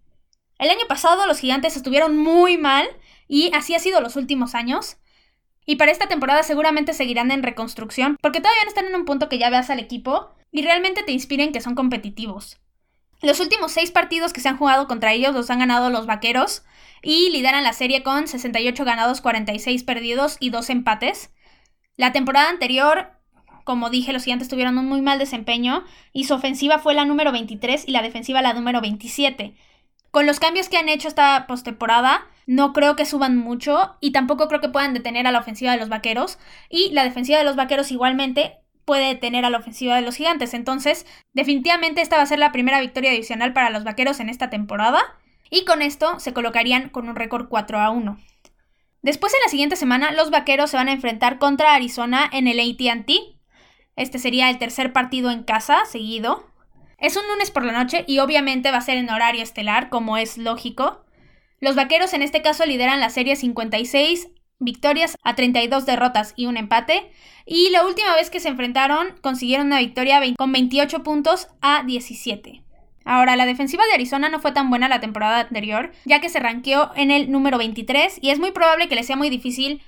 El 0.58 0.68
año 0.68 0.86
pasado 0.86 1.26
los 1.26 1.38
gigantes 1.38 1.74
estuvieron 1.74 2.18
muy 2.18 2.58
mal 2.58 2.86
y 3.28 3.50
así 3.54 3.74
ha 3.74 3.78
sido 3.78 4.02
los 4.02 4.16
últimos 4.16 4.54
años. 4.54 4.98
Y 5.64 5.76
para 5.76 5.90
esta 5.90 6.06
temporada 6.06 6.42
seguramente 6.42 6.92
seguirán 6.92 7.30
en 7.30 7.42
reconstrucción 7.42 8.18
porque 8.20 8.42
todavía 8.42 8.64
no 8.64 8.68
están 8.68 8.88
en 8.88 8.94
un 8.94 9.06
punto 9.06 9.30
que 9.30 9.38
ya 9.38 9.48
veas 9.48 9.70
al 9.70 9.80
equipo 9.80 10.34
y 10.52 10.60
realmente 10.60 11.02
te 11.02 11.12
inspiren 11.12 11.50
que 11.50 11.62
son 11.62 11.74
competitivos. 11.74 12.60
Los 13.22 13.40
últimos 13.40 13.72
seis 13.72 13.90
partidos 13.90 14.32
que 14.32 14.40
se 14.40 14.48
han 14.48 14.58
jugado 14.58 14.86
contra 14.86 15.12
ellos 15.12 15.34
los 15.34 15.50
han 15.50 15.60
ganado 15.60 15.90
los 15.90 16.06
vaqueros 16.06 16.64
y 17.02 17.30
lideran 17.30 17.64
la 17.64 17.72
serie 17.72 18.02
con 18.02 18.28
68 18.28 18.84
ganados, 18.84 19.20
46 19.20 19.84
perdidos 19.84 20.36
y 20.38 20.50
2 20.50 20.70
empates. 20.70 21.32
La 21.96 22.12
temporada 22.12 22.50
anterior, 22.50 23.12
como 23.64 23.88
dije, 23.88 24.12
los 24.12 24.24
gigantes 24.24 24.48
tuvieron 24.48 24.76
un 24.76 24.86
muy 24.86 25.00
mal 25.00 25.18
desempeño 25.18 25.84
y 26.12 26.24
su 26.24 26.34
ofensiva 26.34 26.78
fue 26.78 26.94
la 26.94 27.06
número 27.06 27.32
23 27.32 27.88
y 27.88 27.92
la 27.92 28.02
defensiva 28.02 28.42
la 28.42 28.52
número 28.52 28.80
27. 28.80 29.56
Con 30.10 30.26
los 30.26 30.40
cambios 30.40 30.68
que 30.68 30.76
han 30.76 30.88
hecho 30.88 31.08
esta 31.08 31.46
postemporada, 31.46 32.26
no 32.46 32.72
creo 32.72 32.96
que 32.96 33.06
suban 33.06 33.36
mucho 33.36 33.96
y 34.00 34.12
tampoco 34.12 34.48
creo 34.48 34.60
que 34.60 34.68
puedan 34.68 34.94
detener 34.94 35.26
a 35.26 35.32
la 35.32 35.40
ofensiva 35.40 35.72
de 35.72 35.78
los 35.78 35.88
vaqueros. 35.88 36.38
Y 36.70 36.90
la 36.92 37.04
defensiva 37.04 37.38
de 37.38 37.44
los 37.44 37.56
vaqueros 37.56 37.90
igualmente 37.90 38.58
puede 38.86 39.08
detener 39.08 39.44
a 39.44 39.50
la 39.50 39.58
ofensiva 39.58 39.96
de 39.96 40.02
los 40.02 40.16
gigantes. 40.16 40.54
Entonces, 40.54 41.04
definitivamente 41.34 42.00
esta 42.00 42.16
va 42.16 42.22
a 42.22 42.26
ser 42.26 42.38
la 42.38 42.52
primera 42.52 42.80
victoria 42.80 43.10
adicional 43.10 43.52
para 43.52 43.68
los 43.68 43.84
vaqueros 43.84 44.20
en 44.20 44.30
esta 44.30 44.48
temporada. 44.48 45.02
Y 45.50 45.64
con 45.66 45.82
esto 45.82 46.18
se 46.18 46.32
colocarían 46.32 46.88
con 46.88 47.08
un 47.08 47.16
récord 47.16 47.48
4 47.48 47.78
a 47.78 47.90
1. 47.90 48.18
Después 49.02 49.34
en 49.34 49.40
la 49.44 49.50
siguiente 49.50 49.76
semana, 49.76 50.12
los 50.12 50.30
vaqueros 50.30 50.70
se 50.70 50.76
van 50.76 50.88
a 50.88 50.92
enfrentar 50.92 51.38
contra 51.38 51.74
Arizona 51.74 52.28
en 52.32 52.48
el 52.48 52.58
ATT. 52.58 53.10
Este 53.96 54.18
sería 54.18 54.50
el 54.50 54.58
tercer 54.58 54.92
partido 54.92 55.30
en 55.30 55.44
casa 55.44 55.84
seguido. 55.84 56.46
Es 56.98 57.16
un 57.16 57.26
lunes 57.28 57.50
por 57.50 57.64
la 57.64 57.72
noche 57.72 58.04
y 58.06 58.20
obviamente 58.20 58.70
va 58.70 58.78
a 58.78 58.82
ser 58.82 58.96
en 58.96 59.10
horario 59.10 59.42
estelar, 59.42 59.90
como 59.90 60.16
es 60.16 60.38
lógico. 60.38 61.04
Los 61.60 61.76
vaqueros 61.76 62.12
en 62.14 62.22
este 62.22 62.42
caso 62.42 62.66
lideran 62.66 63.00
la 63.00 63.10
serie 63.10 63.36
56 63.36 64.28
victorias 64.58 65.16
a 65.22 65.34
32 65.34 65.86
derrotas 65.86 66.32
y 66.36 66.46
un 66.46 66.56
empate. 66.56 67.10
Y 67.44 67.70
la 67.70 67.86
última 67.86 68.14
vez 68.14 68.30
que 68.30 68.40
se 68.40 68.48
enfrentaron 68.48 69.14
consiguieron 69.20 69.66
una 69.66 69.78
victoria 69.78 70.20
con 70.36 70.52
28 70.52 71.02
puntos 71.02 71.48
a 71.60 71.82
17. 71.84 72.62
Ahora, 73.04 73.36
la 73.36 73.46
defensiva 73.46 73.84
de 73.86 73.94
Arizona 73.94 74.28
no 74.28 74.40
fue 74.40 74.50
tan 74.50 74.68
buena 74.68 74.88
la 74.88 75.00
temporada 75.00 75.40
anterior, 75.40 75.92
ya 76.04 76.20
que 76.20 76.28
se 76.28 76.40
ranqueó 76.40 76.90
en 76.96 77.12
el 77.12 77.30
número 77.30 77.56
23 77.56 78.18
y 78.20 78.30
es 78.30 78.40
muy 78.40 78.50
probable 78.50 78.88
que 78.88 78.96
le 78.96 79.04
sea 79.04 79.16
muy 79.16 79.30
difícil 79.30 79.80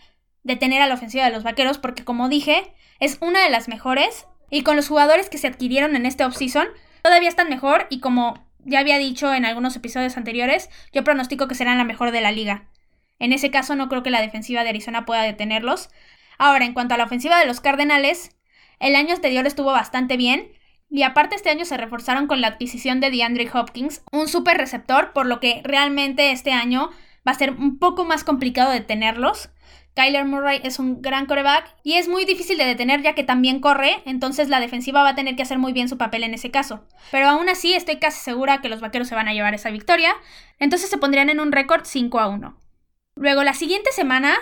detener 0.45 0.83
a 0.83 0.87
la 0.87 0.95
ofensiva 0.95 1.25
de 1.25 1.33
los 1.33 1.43
vaqueros 1.43 1.79
porque, 1.79 2.05
como 2.05 2.29
dije, 2.29 2.73
es 3.01 3.19
una 3.21 3.43
de 3.43 3.51
las 3.51 3.67
mejores 3.67 4.27
y 4.51 4.63
con 4.63 4.77
los 4.77 4.87
jugadores 4.87 5.29
que 5.29 5.39
se 5.39 5.49
adquirieron 5.49 5.97
en 5.97 6.07
este 6.07 6.25
offseason 6.25 6.69
todavía 7.03 7.29
están 7.29 7.49
mejor 7.49 7.89
y 7.91 7.99
como 7.99 8.47
ya 8.65 8.79
había 8.79 8.99
dicho 8.99 9.35
en 9.35 9.45
algunos 9.45 9.75
episodios 9.75 10.17
anteriores, 10.17 10.71
yo 10.93 11.03
pronostico 11.03 11.49
que 11.49 11.57
serán 11.57 11.79
la 11.79 11.85
mejor 11.85 12.13
de 12.13 12.21
la 12.21 12.31
liga. 12.31 12.69
En 13.19 13.33
ese 13.33 13.51
caso 13.51 13.75
no 13.75 13.89
creo 13.89 14.03
que 14.03 14.11
la 14.11 14.21
defensiva 14.21 14.63
de 14.63 14.71
Arizona 14.71 15.05
pueda 15.05 15.23
detenerlos. 15.23 15.91
Ahora, 16.39 16.65
en 16.65 16.73
cuanto 16.73 16.95
a 16.95 16.99
la 16.99 17.05
ofensiva 17.05 17.39
de 17.39 17.47
los 17.47 17.61
Cardenales, 17.61 18.37
el 18.79 18.95
año 18.95 19.15
anterior 19.15 19.47
estuvo 19.47 19.73
bastante 19.73 20.17
bien 20.17 20.53
Y 20.91 21.03
aparte 21.03 21.35
este 21.37 21.51
año 21.51 21.67
se 21.67 21.77
reforzaron 21.77 22.27
con 22.27 22.41
la 22.41 22.49
adquisición 22.49 23.01
de 23.01 23.11
DeAndre 23.11 23.51
Hopkins, 23.53 24.03
un 24.11 24.27
super 24.27 24.57
receptor, 24.57 25.13
por 25.13 25.27
lo 25.27 25.39
que 25.39 25.61
realmente 25.63 26.31
este 26.31 26.53
año 26.53 26.91
va 27.27 27.33
a 27.33 27.35
ser 27.35 27.51
un 27.51 27.79
poco 27.79 28.07
más 28.07 28.25
complicado 28.25 28.71
detenerlos. 28.71 29.51
Kyler 29.95 30.25
Murray 30.25 30.61
es 30.63 30.79
un 30.79 31.03
gran 31.03 31.27
coreback 31.27 31.75
y 31.83 31.95
es 31.95 32.09
muy 32.09 32.25
difícil 32.25 32.57
de 32.57 32.65
detener 32.65 33.03
ya 33.03 33.15
que 33.15 33.25
también 33.25 33.61
corre, 33.61 34.01
entonces 34.07 34.49
la 34.49 34.61
defensiva 34.61 35.03
va 35.03 35.11
a 35.11 35.15
tener 35.15 35.37
que 35.37 35.43
hacer 35.43 35.59
muy 35.59 35.73
bien 35.73 35.89
su 35.89 35.99
papel 35.99 36.23
en 36.23 36.35
ese 36.35 36.51
caso. 36.51 36.87
Pero 37.11 37.29
aún 37.29 37.49
así 37.49 37.75
estoy 37.75 37.97
casi 37.97 38.21
segura 38.21 38.63
que 38.63 38.69
los 38.69 38.81
vaqueros 38.81 39.09
se 39.09 39.17
van 39.17 39.29
a 39.29 39.35
llevar 39.35 39.55
esa 39.55 39.71
victoria, 39.71 40.15
entonces 40.59 40.89
se 40.89 40.99
pondrían 40.99 41.29
en 41.29 41.41
un 41.41 41.53
récord 41.53 41.83
5 41.85 42.21
a 42.21 42.29
1. 42.29 42.57
Luego 43.19 43.43
la 43.43 43.53
siguiente 43.53 43.91
semana 43.91 44.37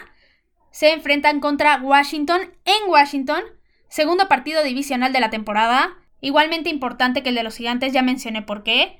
se 0.71 0.93
enfrentan 0.93 1.41
contra 1.41 1.81
Washington 1.81 2.43
en 2.67 2.91
Washington, 2.91 3.43
segundo 3.89 4.29
partido 4.29 4.63
divisional 4.63 5.15
de 5.15 5.21
la 5.21 5.31
temporada, 5.31 5.97
igualmente 6.21 6.69
importante 6.69 7.23
que 7.23 7.31
el 7.31 7.37
de 7.37 7.43
los 7.43 7.57
gigantes, 7.57 7.95
ya 7.95 8.03
mencioné 8.03 8.43
por 8.43 8.63
qué. 8.63 8.99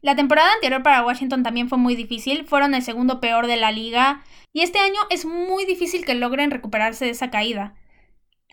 La 0.00 0.14
temporada 0.14 0.52
anterior 0.52 0.84
para 0.84 1.04
Washington 1.04 1.42
también 1.42 1.68
fue 1.68 1.76
muy 1.76 1.96
difícil, 1.96 2.44
fueron 2.44 2.72
el 2.72 2.82
segundo 2.82 3.20
peor 3.20 3.48
de 3.48 3.56
la 3.56 3.72
liga 3.72 4.22
y 4.52 4.60
este 4.60 4.78
año 4.78 5.00
es 5.10 5.24
muy 5.24 5.64
difícil 5.64 6.04
que 6.04 6.14
logren 6.14 6.52
recuperarse 6.52 7.06
de 7.06 7.10
esa 7.10 7.30
caída. 7.30 7.74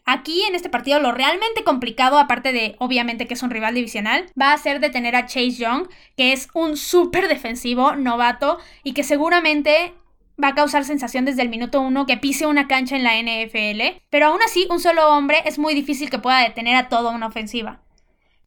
Aquí 0.06 0.42
en 0.48 0.56
este 0.56 0.70
partido 0.70 1.00
lo 1.00 1.12
realmente 1.12 1.64
complicado, 1.64 2.18
aparte 2.18 2.52
de 2.52 2.76
obviamente 2.80 3.28
que 3.28 3.36
es 3.36 3.44
un 3.44 3.52
rival 3.52 3.76
divisional, 3.76 4.26
va 4.42 4.54
a 4.54 4.58
ser 4.58 4.80
detener 4.80 5.16
a 5.16 5.28
Chase 5.28 5.52
Young, 5.52 5.88
que 6.18 6.34
es 6.34 6.48
un 6.56 6.78
súper 6.78 7.28
defensivo, 7.28 7.96
novato, 7.96 8.58
y 8.84 8.94
que 8.94 9.04
seguramente 9.04 9.94
va 10.42 10.50
a 10.50 10.56
causar 10.56 10.86
sensación 10.86 11.26
desde 11.26 11.42
el 11.42 11.50
minuto 11.50 11.82
uno 11.82 12.06
que 12.06 12.18
pise 12.18 12.46
una 12.46 12.68
cancha 12.68 12.96
en 12.96 13.04
la 13.04 13.18
NFL, 13.18 14.02
pero 14.10 14.28
aún 14.28 14.40
así 14.44 14.68
un 14.70 14.80
solo 14.80 15.10
hombre 15.10 15.42
es 15.46 15.60
muy 15.60 15.74
difícil 15.74 16.10
que 16.10 16.20
pueda 16.20 16.40
detener 16.40 16.76
a 16.76 16.90
toda 16.90 17.12
una 17.12 17.28
ofensiva. 17.28 17.82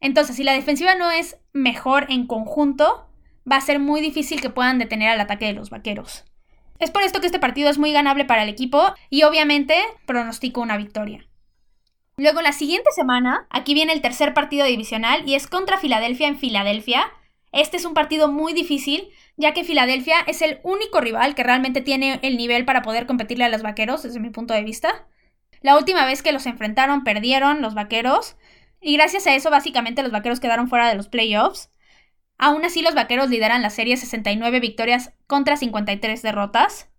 Entonces, 0.01 0.35
si 0.35 0.43
la 0.43 0.53
defensiva 0.53 0.95
no 0.95 1.09
es 1.11 1.37
mejor 1.53 2.07
en 2.09 2.27
conjunto, 2.27 3.07
va 3.49 3.57
a 3.57 3.61
ser 3.61 3.79
muy 3.79 4.01
difícil 4.01 4.41
que 4.41 4.49
puedan 4.49 4.79
detener 4.79 5.09
al 5.09 5.21
ataque 5.21 5.45
de 5.45 5.53
los 5.53 5.69
vaqueros. 5.69 6.25
Es 6.79 6.91
por 6.91 7.03
esto 7.03 7.21
que 7.21 7.27
este 7.27 7.39
partido 7.39 7.69
es 7.69 7.77
muy 7.77 7.91
ganable 7.91 8.25
para 8.25 8.43
el 8.43 8.49
equipo 8.49 8.93
y 9.09 9.23
obviamente 9.23 9.75
pronostico 10.05 10.61
una 10.61 10.77
victoria. 10.77 11.25
Luego 12.17 12.41
la 12.41 12.51
siguiente 12.51 12.89
semana, 12.91 13.47
aquí 13.49 13.73
viene 13.73 13.93
el 13.93 14.01
tercer 14.01 14.33
partido 14.33 14.65
divisional 14.65 15.27
y 15.27 15.35
es 15.35 15.47
contra 15.47 15.77
Filadelfia 15.77 16.27
en 16.27 16.37
Filadelfia. 16.37 17.11
Este 17.55 17.77
es 17.77 17.85
un 17.85 17.93
partido 17.93 18.27
muy 18.27 18.51
difícil, 18.51 19.07
ya 19.37 19.53
que 19.53 19.63
Filadelfia 19.63 20.17
es 20.27 20.41
el 20.41 20.59
único 20.63 20.99
rival 20.99 21.35
que 21.35 21.43
realmente 21.43 21.79
tiene 21.79 22.19
el 22.21 22.35
nivel 22.35 22.65
para 22.65 22.81
poder 22.81 23.07
competirle 23.07 23.45
a 23.45 23.49
los 23.49 23.61
vaqueros, 23.61 24.03
desde 24.03 24.19
mi 24.19 24.29
punto 24.29 24.53
de 24.53 24.61
vista. 24.61 25.07
La 25.61 25.77
última 25.77 26.05
vez 26.05 26.21
que 26.21 26.33
los 26.33 26.47
enfrentaron 26.47 27.05
perdieron 27.05 27.61
los 27.61 27.73
vaqueros, 27.73 28.35
y 28.81 28.97
gracias 28.97 29.25
a 29.25 29.35
eso, 29.35 29.49
básicamente, 29.51 30.03
los 30.03 30.11
vaqueros 30.11 30.41
quedaron 30.41 30.67
fuera 30.67 30.89
de 30.89 30.95
los 30.95 31.07
playoffs. 31.07 31.71
Aún 32.37 32.65
así, 32.65 32.81
los 32.81 32.93
vaqueros 32.93 33.29
lideran 33.29 33.61
la 33.61 33.69
serie 33.69 33.95
69 33.95 34.59
victorias 34.59 35.13
contra 35.25 35.55
53 35.55 36.21
derrotas. 36.21 36.89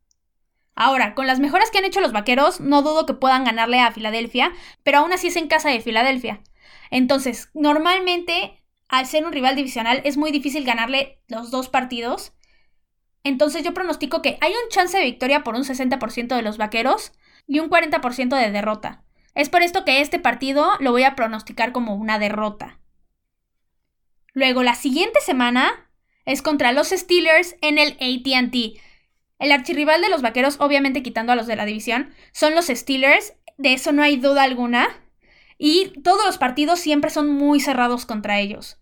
Ahora, 0.74 1.14
con 1.14 1.26
las 1.26 1.38
mejoras 1.38 1.70
que 1.70 1.78
han 1.78 1.84
hecho 1.84 2.00
los 2.00 2.12
vaqueros, 2.12 2.60
no 2.60 2.80
dudo 2.80 3.04
que 3.04 3.12
puedan 3.12 3.44
ganarle 3.44 3.80
a 3.80 3.92
Filadelfia, 3.92 4.54
pero 4.82 5.00
aún 5.00 5.12
así 5.12 5.26
es 5.26 5.36
en 5.36 5.48
casa 5.48 5.68
de 5.68 5.80
Filadelfia. 5.80 6.40
Entonces, 6.90 7.50
normalmente, 7.52 8.62
al 8.88 9.06
ser 9.06 9.24
un 9.24 9.32
rival 9.32 9.56
divisional, 9.56 10.00
es 10.04 10.16
muy 10.16 10.30
difícil 10.30 10.64
ganarle 10.64 11.20
los 11.28 11.50
dos 11.50 11.68
partidos. 11.68 12.32
Entonces, 13.24 13.64
yo 13.64 13.74
pronostico 13.74 14.22
que 14.22 14.38
hay 14.40 14.52
un 14.52 14.68
chance 14.70 14.96
de 14.96 15.04
victoria 15.04 15.42
por 15.42 15.54
un 15.56 15.64
60% 15.64 16.36
de 16.36 16.42
los 16.42 16.58
vaqueros 16.58 17.12
y 17.46 17.58
un 17.58 17.68
40% 17.68 18.36
de 18.36 18.50
derrota. 18.50 19.04
Es 19.34 19.48
por 19.48 19.62
esto 19.62 19.84
que 19.84 20.00
este 20.00 20.18
partido 20.18 20.70
lo 20.80 20.92
voy 20.92 21.02
a 21.02 21.14
pronosticar 21.14 21.72
como 21.72 21.94
una 21.94 22.18
derrota. 22.18 22.78
Luego, 24.32 24.62
la 24.62 24.74
siguiente 24.74 25.20
semana 25.20 25.90
es 26.24 26.42
contra 26.42 26.72
los 26.72 26.88
Steelers 26.88 27.56
en 27.62 27.78
el 27.78 27.92
ATT. 27.92 28.80
El 29.38 29.52
archirrival 29.52 30.00
de 30.00 30.08
los 30.08 30.22
vaqueros, 30.22 30.56
obviamente 30.60 31.02
quitando 31.02 31.32
a 31.32 31.36
los 31.36 31.46
de 31.46 31.56
la 31.56 31.64
división, 31.64 32.14
son 32.32 32.54
los 32.54 32.66
Steelers, 32.66 33.34
de 33.58 33.72
eso 33.72 33.92
no 33.92 34.02
hay 34.02 34.16
duda 34.16 34.42
alguna. 34.42 34.88
Y 35.58 36.00
todos 36.02 36.24
los 36.26 36.38
partidos 36.38 36.80
siempre 36.80 37.10
son 37.10 37.28
muy 37.28 37.60
cerrados 37.60 38.06
contra 38.06 38.40
ellos. 38.40 38.78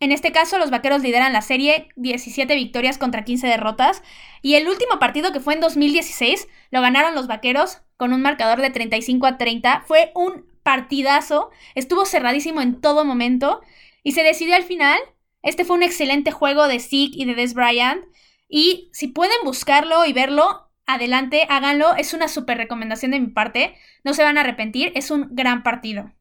En 0.00 0.12
este 0.12 0.32
caso, 0.32 0.58
los 0.58 0.70
vaqueros 0.70 1.02
lideran 1.02 1.32
la 1.32 1.40
serie 1.40 1.88
17 1.96 2.54
victorias 2.54 2.98
contra 2.98 3.24
15 3.24 3.46
derrotas. 3.46 4.02
Y 4.42 4.54
el 4.54 4.68
último 4.68 4.98
partido 4.98 5.32
que 5.32 5.40
fue 5.40 5.54
en 5.54 5.60
2016 5.60 6.48
lo 6.70 6.80
ganaron 6.80 7.14
los 7.14 7.26
vaqueros 7.26 7.78
con 7.96 8.12
un 8.12 8.20
marcador 8.20 8.60
de 8.60 8.70
35 8.70 9.26
a 9.26 9.38
30. 9.38 9.84
Fue 9.86 10.12
un 10.14 10.46
partidazo, 10.62 11.50
estuvo 11.74 12.04
cerradísimo 12.06 12.60
en 12.60 12.80
todo 12.80 13.04
momento 13.04 13.60
y 14.02 14.12
se 14.12 14.22
decidió 14.22 14.56
al 14.56 14.64
final. 14.64 14.98
Este 15.42 15.64
fue 15.64 15.76
un 15.76 15.82
excelente 15.82 16.30
juego 16.32 16.68
de 16.68 16.80
Zeke 16.80 17.12
y 17.12 17.24
de 17.24 17.34
Des 17.34 17.54
Bryant. 17.54 18.04
Y 18.48 18.90
si 18.92 19.08
pueden 19.08 19.36
buscarlo 19.44 20.04
y 20.06 20.12
verlo, 20.12 20.63
adelante, 20.86 21.46
háganlo. 21.48 21.94
Es 21.96 22.14
una 22.14 22.28
súper 22.28 22.58
recomendación 22.58 23.10
de 23.12 23.20
mi 23.20 23.28
parte. 23.28 23.76
No 24.04 24.14
se 24.14 24.22
van 24.22 24.38
a 24.38 24.42
arrepentir, 24.42 24.92
es 24.94 25.10
un 25.10 25.28
gran 25.32 25.62
partido. 25.62 26.12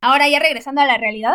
Ahora 0.00 0.28
ya 0.28 0.38
regresando 0.38 0.80
a 0.80 0.86
la 0.86 0.98
realidad. 0.98 1.34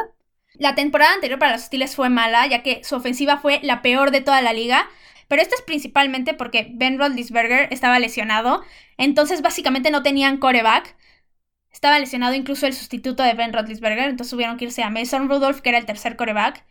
La 0.53 0.75
temporada 0.75 1.13
anterior 1.13 1.39
para 1.39 1.53
los 1.53 1.63
Steelers 1.63 1.95
fue 1.95 2.09
mala, 2.09 2.47
ya 2.47 2.63
que 2.63 2.83
su 2.83 2.95
ofensiva 2.95 3.37
fue 3.37 3.59
la 3.63 3.81
peor 3.81 4.11
de 4.11 4.21
toda 4.21 4.41
la 4.41 4.53
liga. 4.53 4.87
Pero 5.27 5.41
esto 5.41 5.55
es 5.55 5.61
principalmente 5.61 6.33
porque 6.33 6.67
Ben 6.73 6.99
Roethlisberger 6.99 7.67
estaba 7.71 7.99
lesionado, 7.99 8.63
entonces 8.97 9.41
básicamente 9.41 9.91
no 9.91 10.03
tenían 10.03 10.37
coreback. 10.37 10.95
Estaba 11.71 11.99
lesionado 11.99 12.35
incluso 12.35 12.67
el 12.67 12.73
sustituto 12.73 13.23
de 13.23 13.33
Ben 13.33 13.51
Roethlisberger, 13.53 14.09
entonces 14.09 14.31
tuvieron 14.31 14.57
que 14.57 14.65
irse 14.65 14.83
a 14.83 14.89
Mason 14.89 15.27
Rudolph, 15.29 15.61
que 15.61 15.69
era 15.69 15.77
el 15.79 15.85
tercer 15.85 16.15
coreback. 16.15 16.63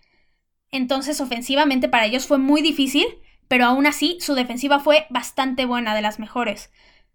Entonces 0.70 1.20
ofensivamente 1.20 1.88
para 1.88 2.06
ellos 2.06 2.26
fue 2.26 2.38
muy 2.38 2.62
difícil, 2.62 3.06
pero 3.48 3.66
aún 3.66 3.86
así 3.86 4.18
su 4.20 4.34
defensiva 4.34 4.80
fue 4.80 5.06
bastante 5.10 5.66
buena, 5.66 5.94
de 5.94 6.02
las 6.02 6.18
mejores. 6.18 6.70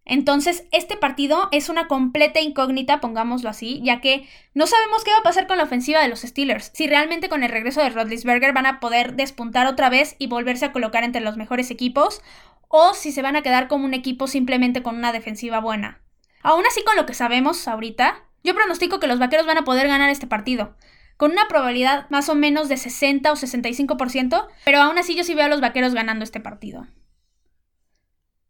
Entonces, 0.05 0.65
este 0.71 0.97
partido 0.97 1.49
es 1.51 1.69
una 1.69 1.87
completa 1.87 2.39
incógnita, 2.39 2.99
pongámoslo 2.99 3.47
así, 3.47 3.79
ya 3.83 4.01
que 4.01 4.27
no 4.55 4.65
sabemos 4.65 5.03
qué 5.03 5.11
va 5.11 5.19
a 5.19 5.23
pasar 5.23 5.45
con 5.45 5.57
la 5.57 5.65
ofensiva 5.65 6.01
de 6.01 6.07
los 6.07 6.21
Steelers. 6.21 6.71
Si 6.73 6.87
realmente 6.87 7.29
con 7.29 7.43
el 7.43 7.51
regreso 7.51 7.81
de 7.81 7.91
Rodlisberger 7.91 8.51
van 8.51 8.65
a 8.65 8.79
poder 8.79 9.15
despuntar 9.15 9.67
otra 9.67 9.89
vez 9.89 10.15
y 10.17 10.25
volverse 10.25 10.65
a 10.65 10.71
colocar 10.71 11.03
entre 11.03 11.21
los 11.21 11.37
mejores 11.37 11.69
equipos, 11.69 12.21
o 12.67 12.95
si 12.95 13.11
se 13.11 13.21
van 13.21 13.35
a 13.35 13.43
quedar 13.43 13.67
como 13.67 13.85
un 13.85 13.93
equipo 13.93 14.25
simplemente 14.25 14.81
con 14.81 14.95
una 14.95 15.11
defensiva 15.11 15.59
buena. 15.59 16.01
Aún 16.41 16.65
así, 16.65 16.83
con 16.83 16.95
lo 16.95 17.05
que 17.05 17.13
sabemos 17.13 17.67
ahorita, 17.67 18.23
yo 18.43 18.55
pronostico 18.55 18.99
que 18.99 19.07
los 19.07 19.19
vaqueros 19.19 19.45
van 19.45 19.59
a 19.59 19.63
poder 19.63 19.87
ganar 19.87 20.09
este 20.09 20.25
partido 20.25 20.75
con 21.19 21.33
una 21.33 21.49
probabilidad 21.49 22.09
más 22.09 22.29
o 22.29 22.33
menos 22.33 22.69
de 22.69 22.77
60 22.77 23.29
o 23.29 23.35
65%, 23.35 24.47
pero 24.63 24.79
aún 24.79 24.97
así 24.97 25.15
yo 25.15 25.25
sí 25.25 25.33
veo 25.33 25.47
a 25.47 25.49
los 25.49 25.59
vaqueros 25.59 25.93
ganando 25.93 26.23
este 26.23 26.39
partido. 26.39 26.87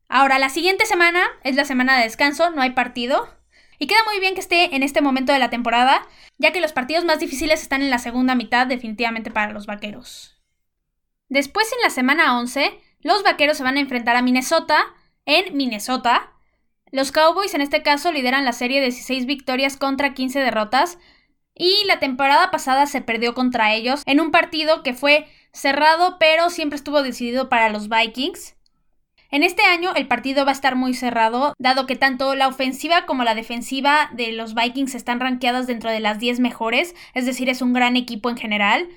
Ahora, 0.07 0.37
la 0.37 0.49
siguiente 0.49 0.85
semana 0.85 1.23
es 1.43 1.55
la 1.55 1.65
semana 1.65 1.97
de 1.97 2.03
descanso, 2.03 2.51
no 2.51 2.61
hay 2.61 2.69
partido. 2.69 3.27
Y 3.79 3.87
queda 3.87 4.03
muy 4.05 4.19
bien 4.19 4.35
que 4.35 4.39
esté 4.39 4.75
en 4.75 4.83
este 4.83 5.01
momento 5.01 5.33
de 5.33 5.39
la 5.39 5.49
temporada, 5.49 6.07
ya 6.37 6.51
que 6.51 6.61
los 6.61 6.71
partidos 6.71 7.05
más 7.05 7.17
difíciles 7.17 7.63
están 7.63 7.81
en 7.81 7.89
la 7.89 7.97
segunda 7.97 8.35
mitad 8.35 8.67
definitivamente 8.67 9.31
para 9.31 9.51
los 9.51 9.65
Vaqueros. 9.65 10.39
Después, 11.27 11.71
en 11.73 11.81
la 11.81 11.89
semana 11.89 12.37
11, 12.37 12.79
los 13.01 13.23
Vaqueros 13.23 13.57
se 13.57 13.63
van 13.63 13.77
a 13.77 13.81
enfrentar 13.81 14.15
a 14.15 14.21
Minnesota 14.21 14.85
en 15.25 15.57
Minnesota. 15.57 16.33
Los 16.91 17.11
Cowboys 17.11 17.55
en 17.55 17.61
este 17.61 17.81
caso 17.81 18.11
lideran 18.11 18.45
la 18.45 18.53
serie 18.53 18.79
de 18.79 18.89
16 18.91 19.25
victorias 19.25 19.75
contra 19.75 20.13
15 20.13 20.39
derrotas. 20.39 20.99
Y 21.59 21.83
la 21.87 21.99
temporada 21.99 22.51
pasada 22.51 22.85
se 22.85 23.01
perdió 23.01 23.35
contra 23.35 23.73
ellos 23.73 24.01
en 24.05 24.21
un 24.21 24.31
partido 24.31 24.81
que 24.81 24.93
fue 24.93 25.27
cerrado, 25.51 26.15
pero 26.17 26.49
siempre 26.49 26.77
estuvo 26.77 27.03
decidido 27.03 27.49
para 27.49 27.67
los 27.67 27.89
Vikings. 27.89 28.55
En 29.29 29.43
este 29.43 29.63
año 29.63 29.93
el 29.93 30.07
partido 30.07 30.45
va 30.45 30.51
a 30.51 30.53
estar 30.53 30.77
muy 30.77 30.93
cerrado, 30.93 31.53
dado 31.59 31.85
que 31.85 31.97
tanto 31.97 32.33
la 32.33 32.47
ofensiva 32.47 33.05
como 33.05 33.25
la 33.25 33.35
defensiva 33.35 34.09
de 34.13 34.31
los 34.31 34.55
Vikings 34.55 34.95
están 34.95 35.19
rankeadas 35.19 35.67
dentro 35.67 35.91
de 35.91 35.99
las 35.99 36.17
10 36.17 36.39
mejores, 36.39 36.95
es 37.13 37.25
decir, 37.25 37.49
es 37.49 37.61
un 37.61 37.73
gran 37.73 37.97
equipo 37.97 38.29
en 38.29 38.37
general. 38.37 38.87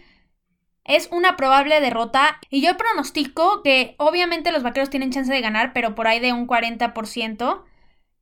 Es 0.84 1.08
una 1.10 1.36
probable 1.36 1.80
derrota 1.80 2.38
y 2.48 2.62
yo 2.62 2.76
pronostico 2.76 3.62
que 3.64 3.96
obviamente 3.98 4.52
los 4.52 4.62
vaqueros 4.62 4.88
tienen 4.88 5.10
chance 5.10 5.32
de 5.32 5.40
ganar, 5.40 5.72
pero 5.72 5.96
por 5.96 6.06
ahí 6.06 6.20
de 6.20 6.32
un 6.32 6.46
40%. 6.46 7.64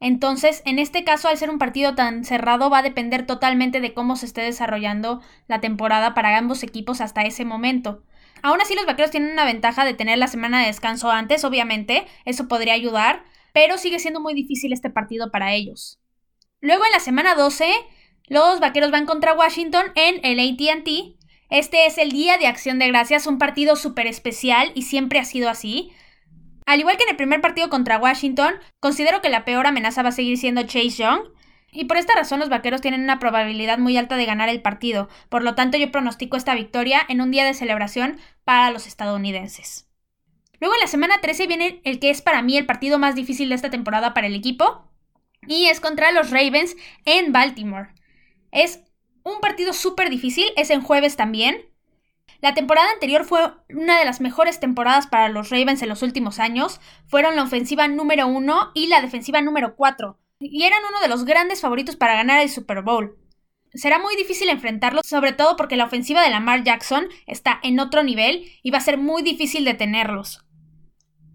Entonces, 0.01 0.63
en 0.65 0.79
este 0.79 1.05
caso, 1.05 1.29
al 1.29 1.37
ser 1.37 1.51
un 1.51 1.59
partido 1.59 1.95
tan 1.95 2.25
cerrado, 2.25 2.71
va 2.71 2.79
a 2.79 2.83
depender 2.83 3.27
totalmente 3.27 3.81
de 3.81 3.93
cómo 3.93 4.17
se 4.17 4.25
esté 4.25 4.41
desarrollando 4.41 5.21
la 5.47 5.61
temporada 5.61 6.15
para 6.15 6.37
ambos 6.39 6.63
equipos 6.63 7.03
hasta 7.03 7.23
ese 7.23 7.45
momento. 7.45 8.03
Aún 8.43 8.61
así, 8.63 8.75
los 8.75 8.87
vaqueros 8.87 9.11
tienen 9.11 9.33
una 9.33 9.45
ventaja 9.45 9.85
de 9.85 9.93
tener 9.93 10.17
la 10.17 10.27
semana 10.27 10.61
de 10.61 10.69
descanso 10.69 11.11
antes, 11.11 11.45
obviamente, 11.45 12.07
eso 12.25 12.49
podría 12.49 12.73
ayudar, 12.73 13.25
pero 13.53 13.77
sigue 13.77 13.99
siendo 13.99 14.21
muy 14.21 14.33
difícil 14.33 14.73
este 14.73 14.89
partido 14.89 15.31
para 15.31 15.53
ellos. 15.53 16.01
Luego 16.61 16.85
en 16.87 16.93
la 16.93 17.01
semana 17.01 17.35
12, 17.35 17.71
los 18.27 18.61
vaqueros 18.61 18.91
van 18.91 19.05
contra 19.05 19.35
Washington 19.35 19.87
en 19.97 20.25
el 20.25 20.41
ATT. 20.41 21.19
Este 21.51 21.87
es 21.87 21.99
el 21.99 22.13
Día 22.13 22.39
de 22.39 22.47
Acción 22.47 22.79
de 22.79 22.89
Gracias, 22.89 23.27
un 23.27 23.39
partido 23.39 23.77
súper 23.77 24.07
especial 24.07 24.73
y 24.75 24.83
siempre 24.83 25.19
ha 25.19 25.25
sido 25.25 25.51
así. 25.51 25.91
Al 26.71 26.79
igual 26.79 26.97
que 26.97 27.03
en 27.03 27.11
el 27.11 27.17
primer 27.17 27.41
partido 27.41 27.69
contra 27.69 27.99
Washington, 27.99 28.55
considero 28.79 29.21
que 29.21 29.29
la 29.29 29.45
peor 29.45 29.67
amenaza 29.67 30.05
va 30.05 30.11
a 30.11 30.13
seguir 30.13 30.39
siendo 30.39 30.63
Chase 30.63 30.91
Young. 30.91 31.23
Y 31.73 31.87
por 31.87 31.97
esta 31.97 32.15
razón 32.15 32.39
los 32.39 32.49
vaqueros 32.49 32.81
tienen 32.81 33.03
una 33.03 33.19
probabilidad 33.19 33.79
muy 33.79 33.97
alta 33.97 34.15
de 34.15 34.25
ganar 34.25 34.49
el 34.49 34.63
partido. 34.63 35.09
Por 35.29 35.43
lo 35.43 35.57
tanto, 35.57 35.79
yo 35.79 35.91
pronostico 35.91 36.37
esta 36.37 36.55
victoria 36.55 37.03
en 37.09 37.23
un 37.23 37.33
día 37.33 37.45
de 37.45 37.55
celebración 37.55 38.21
para 38.45 38.71
los 38.71 38.87
estadounidenses. 38.87 39.89
Luego 40.61 40.77
en 40.77 40.81
la 40.81 40.87
semana 40.87 41.21
13 41.21 41.49
viene 41.49 41.81
el 41.83 41.99
que 41.99 42.11
es 42.11 42.23
para 42.23 42.41
mí 42.41 42.57
el 42.57 42.67
partido 42.67 43.01
más 43.01 43.17
difícil 43.17 43.49
de 43.49 43.57
esta 43.57 43.71
temporada 43.71 44.15
para 44.15 44.29
el 44.29 44.37
equipo. 44.37 44.89
Y 45.49 45.67
es 45.67 45.81
contra 45.81 46.13
los 46.13 46.31
Ravens 46.31 46.77
en 47.05 47.33
Baltimore. 47.33 47.89
Es 48.53 48.85
un 49.25 49.41
partido 49.41 49.73
súper 49.73 50.09
difícil, 50.09 50.47
es 50.57 50.71
en 50.71 50.83
jueves 50.83 51.17
también. 51.17 51.70
La 52.41 52.55
temporada 52.55 52.91
anterior 52.91 53.25
fue 53.25 53.53
una 53.69 53.99
de 53.99 54.05
las 54.05 54.21
mejores 54.21 54.61
temporadas 54.61 55.07
para 55.07 55.29
los 55.29 55.51
Ravens 55.51 55.83
en 55.83 55.91
los 55.91 56.03
últimos 56.03 56.39
años. 56.39 56.81
Fueron 57.07 57.37
la 57.37 57.43
ofensiva 57.43 57.87
número 57.87 58.27
uno 58.27 58.71
y 58.75 58.87
la 58.87 59.03
defensiva 59.03 59.43
número 59.43 59.77
cuatro. 59.77 60.19
Y 60.39 60.65
eran 60.65 60.81
uno 60.89 61.01
de 61.01 61.09
los 61.09 61.27
grandes 61.27 61.61
favoritos 61.61 61.97
para 61.97 62.15
ganar 62.15 62.41
el 62.41 62.49
Super 62.49 62.83
Bowl. 62.83 63.19
Será 63.75 63.99
muy 63.99 64.17
difícil 64.17 64.49
enfrentarlos, 64.49 65.07
sobre 65.07 65.33
todo 65.33 65.57
porque 65.57 65.77
la 65.77 65.85
ofensiva 65.85 66.23
de 66.23 66.31
Lamar 66.31 66.65
Jackson 66.65 67.09
está 67.27 67.61
en 67.63 67.79
otro 67.79 68.03
nivel 68.03 68.51
y 68.63 68.71
va 68.71 68.79
a 68.79 68.83
ser 68.83 68.97
muy 68.97 69.23
difícil 69.23 69.65
detenerlos. 69.65 70.45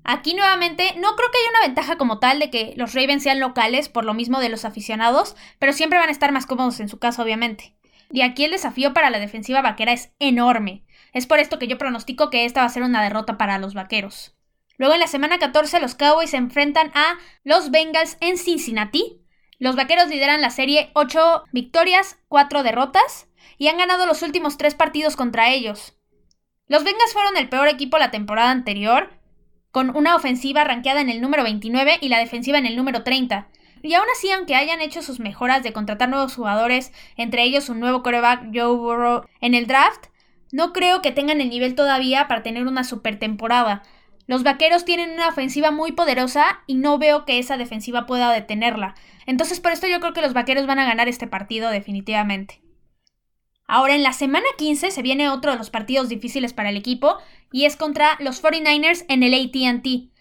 Aquí 0.04 0.34
nuevamente 0.34 0.94
no 0.98 1.16
creo 1.16 1.32
que 1.32 1.38
haya 1.38 1.50
una 1.50 1.68
ventaja 1.68 1.98
como 1.98 2.20
tal 2.20 2.40
de 2.40 2.50
que 2.50 2.74
los 2.78 2.94
Ravens 2.94 3.24
sean 3.24 3.40
locales 3.40 3.90
por 3.90 4.06
lo 4.06 4.14
mismo 4.14 4.40
de 4.40 4.50
los 4.50 4.66
aficionados, 4.66 5.36
pero 5.60 5.72
siempre 5.72 5.98
van 5.98 6.10
a 6.10 6.12
estar 6.12 6.32
más 6.32 6.46
cómodos 6.46 6.80
en 6.80 6.90
su 6.90 7.00
casa 7.00 7.24
obviamente. 7.24 7.76
Y 8.12 8.22
aquí 8.22 8.44
el 8.44 8.52
desafío 8.52 8.94
para 8.94 9.10
la 9.10 9.20
defensiva 9.20 9.62
vaquera 9.62 9.94
es 9.94 10.12
enorme. 10.20 10.84
Es 11.16 11.28
por 11.28 11.40
esto 11.40 11.60
que 11.60 11.68
yo 11.68 11.78
pronostico 11.78 12.30
que 12.30 12.44
esta 12.44 12.60
va 12.60 12.66
a 12.66 12.70
ser 12.70 12.84
una 12.84 13.02
derrota 13.02 13.38
para 13.38 13.58
los 13.58 13.74
vaqueros. 13.74 14.36
Luego 14.78 14.96
en 14.96 15.00
la 15.00 15.08
semana 15.08 15.40
14 15.40 15.80
los 15.80 15.96
Cowboys 15.96 16.32
se 16.32 16.38
enfrentan 16.38 16.92
a 16.94 17.18
los 17.46 17.72
Bengals 17.72 18.18
en 18.20 18.38
Cincinnati. 18.38 19.22
Los 19.58 19.78
vaqueros 19.78 20.10
lideran 20.10 20.42
la 20.42 20.50
serie 20.50 20.92
8 20.94 21.44
victorias, 21.54 22.20
4 22.28 22.64
derrotas 22.64 23.30
y 23.58 23.70
han 23.70 23.78
ganado 23.78 24.06
los 24.06 24.24
últimos 24.24 24.58
3 24.58 24.76
partidos 24.76 25.16
contra 25.16 25.52
ellos. 25.54 25.94
Los 26.68 26.84
Bengals 26.84 27.14
fueron 27.14 27.38
el 27.38 27.48
peor 27.48 27.70
equipo 27.70 27.98
la 27.98 28.12
temporada 28.12 28.52
anterior, 28.52 29.18
con 29.72 29.96
una 29.96 30.18
ofensiva 30.18 30.66
rankeada 30.66 31.00
en 31.00 31.10
el 31.10 31.22
número 31.22 31.44
29 31.44 32.00
y 32.02 32.10
la 32.10 32.20
defensiva 32.20 32.58
en 32.58 32.66
el 32.66 32.76
número 32.76 33.04
30. 33.04 33.48
Y 33.84 33.94
aún 33.94 34.08
así, 34.12 34.32
aunque 34.32 34.56
hayan 34.56 34.82
hecho 34.82 35.02
sus 35.02 35.22
mejoras 35.22 35.64
de 35.64 35.72
contratar 35.72 36.10
nuevos 36.10 36.36
jugadores, 36.36 36.92
entre 37.16 37.44
ellos 37.44 37.70
un 37.70 37.80
nuevo 37.80 38.04
coreback 38.04 38.50
Joe 38.54 38.76
Burrow 38.76 39.26
en 39.40 39.54
el 39.54 39.66
draft, 39.66 40.08
no 40.52 40.74
creo 40.74 41.02
que 41.02 41.12
tengan 41.12 41.42
el 41.42 41.50
nivel 41.50 41.76
todavía 41.76 42.28
para 42.28 42.44
tener 42.44 42.68
una 42.68 42.84
super 42.84 43.20
temporada. 43.20 43.84
Los 44.28 44.44
vaqueros 44.44 44.86
tienen 44.86 45.12
una 45.12 45.28
ofensiva 45.28 45.72
muy 45.72 45.92
poderosa 45.92 46.64
y 46.66 46.76
no 46.76 46.98
veo 46.98 47.26
que 47.26 47.38
esa 47.38 47.58
defensiva 47.58 48.06
pueda 48.06 48.32
detenerla. 48.32 48.96
Entonces 49.26 49.60
por 49.60 49.72
esto 49.72 49.88
yo 49.88 50.00
creo 50.00 50.14
que 50.14 50.22
los 50.22 50.34
vaqueros 50.34 50.66
van 50.66 50.80
a 50.80 50.86
ganar 50.86 51.08
este 51.08 51.28
partido 51.28 51.70
definitivamente. 51.70 52.62
Ahora 53.68 53.96
en 53.96 54.04
la 54.04 54.14
semana 54.14 54.46
15 54.58 54.92
se 54.92 55.02
viene 55.02 55.30
otro 55.30 55.52
de 55.52 55.58
los 55.58 55.70
partidos 55.70 56.10
difíciles 56.10 56.54
para 56.54 56.70
el 56.70 56.78
equipo 56.78 57.18
y 57.52 57.66
es 57.66 57.78
contra 57.78 58.18
los 58.20 58.44
49ers 58.44 59.06
en 59.10 59.24
el 59.24 59.34
ATT. 59.34 60.12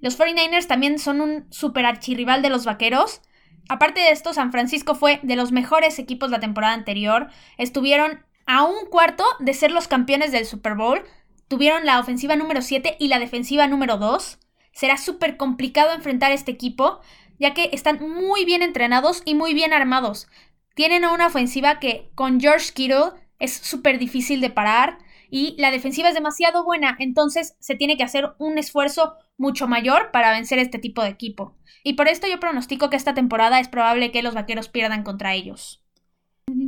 Los 0.00 0.18
49ers 0.18 0.66
también 0.66 0.98
son 0.98 1.20
un 1.20 1.46
super 1.52 1.86
archirrival 1.86 2.42
de 2.42 2.50
los 2.50 2.64
vaqueros. 2.64 3.22
Aparte 3.68 4.00
de 4.00 4.10
esto, 4.10 4.34
San 4.34 4.50
Francisco 4.50 4.96
fue 4.96 5.20
de 5.22 5.36
los 5.36 5.52
mejores 5.52 6.00
equipos 6.00 6.30
la 6.30 6.40
temporada 6.40 6.74
anterior. 6.74 7.28
Estuvieron 7.56 8.24
a 8.46 8.64
un 8.64 8.86
cuarto 8.86 9.24
de 9.38 9.54
ser 9.54 9.70
los 9.70 9.88
campeones 9.88 10.32
del 10.32 10.46
Super 10.46 10.74
Bowl, 10.74 11.02
tuvieron 11.48 11.84
la 11.84 12.00
ofensiva 12.00 12.36
número 12.36 12.62
7 12.62 12.96
y 12.98 13.08
la 13.08 13.18
defensiva 13.18 13.66
número 13.66 13.98
2. 13.98 14.38
Será 14.72 14.96
súper 14.96 15.36
complicado 15.36 15.92
enfrentar 15.92 16.32
este 16.32 16.50
equipo, 16.50 17.00
ya 17.38 17.54
que 17.54 17.70
están 17.72 18.00
muy 18.00 18.44
bien 18.44 18.62
entrenados 18.62 19.22
y 19.24 19.34
muy 19.34 19.54
bien 19.54 19.72
armados. 19.72 20.28
Tienen 20.74 21.04
una 21.04 21.26
ofensiva 21.26 21.78
que 21.78 22.10
con 22.14 22.40
George 22.40 22.72
Kittle 22.72 23.12
es 23.38 23.52
súper 23.52 23.98
difícil 23.98 24.40
de 24.40 24.50
parar 24.50 24.98
y 25.28 25.56
la 25.58 25.70
defensiva 25.70 26.08
es 26.08 26.14
demasiado 26.14 26.64
buena, 26.64 26.96
entonces 26.98 27.56
se 27.58 27.74
tiene 27.74 27.96
que 27.96 28.04
hacer 28.04 28.34
un 28.38 28.58
esfuerzo 28.58 29.14
mucho 29.36 29.66
mayor 29.66 30.10
para 30.10 30.30
vencer 30.30 30.58
este 30.58 30.78
tipo 30.78 31.02
de 31.02 31.08
equipo. 31.08 31.56
Y 31.82 31.94
por 31.94 32.08
esto 32.08 32.26
yo 32.28 32.38
pronostico 32.38 32.90
que 32.90 32.96
esta 32.96 33.14
temporada 33.14 33.58
es 33.58 33.68
probable 33.68 34.12
que 34.12 34.22
los 34.22 34.34
vaqueros 34.34 34.68
pierdan 34.68 35.02
contra 35.02 35.34
ellos. 35.34 35.81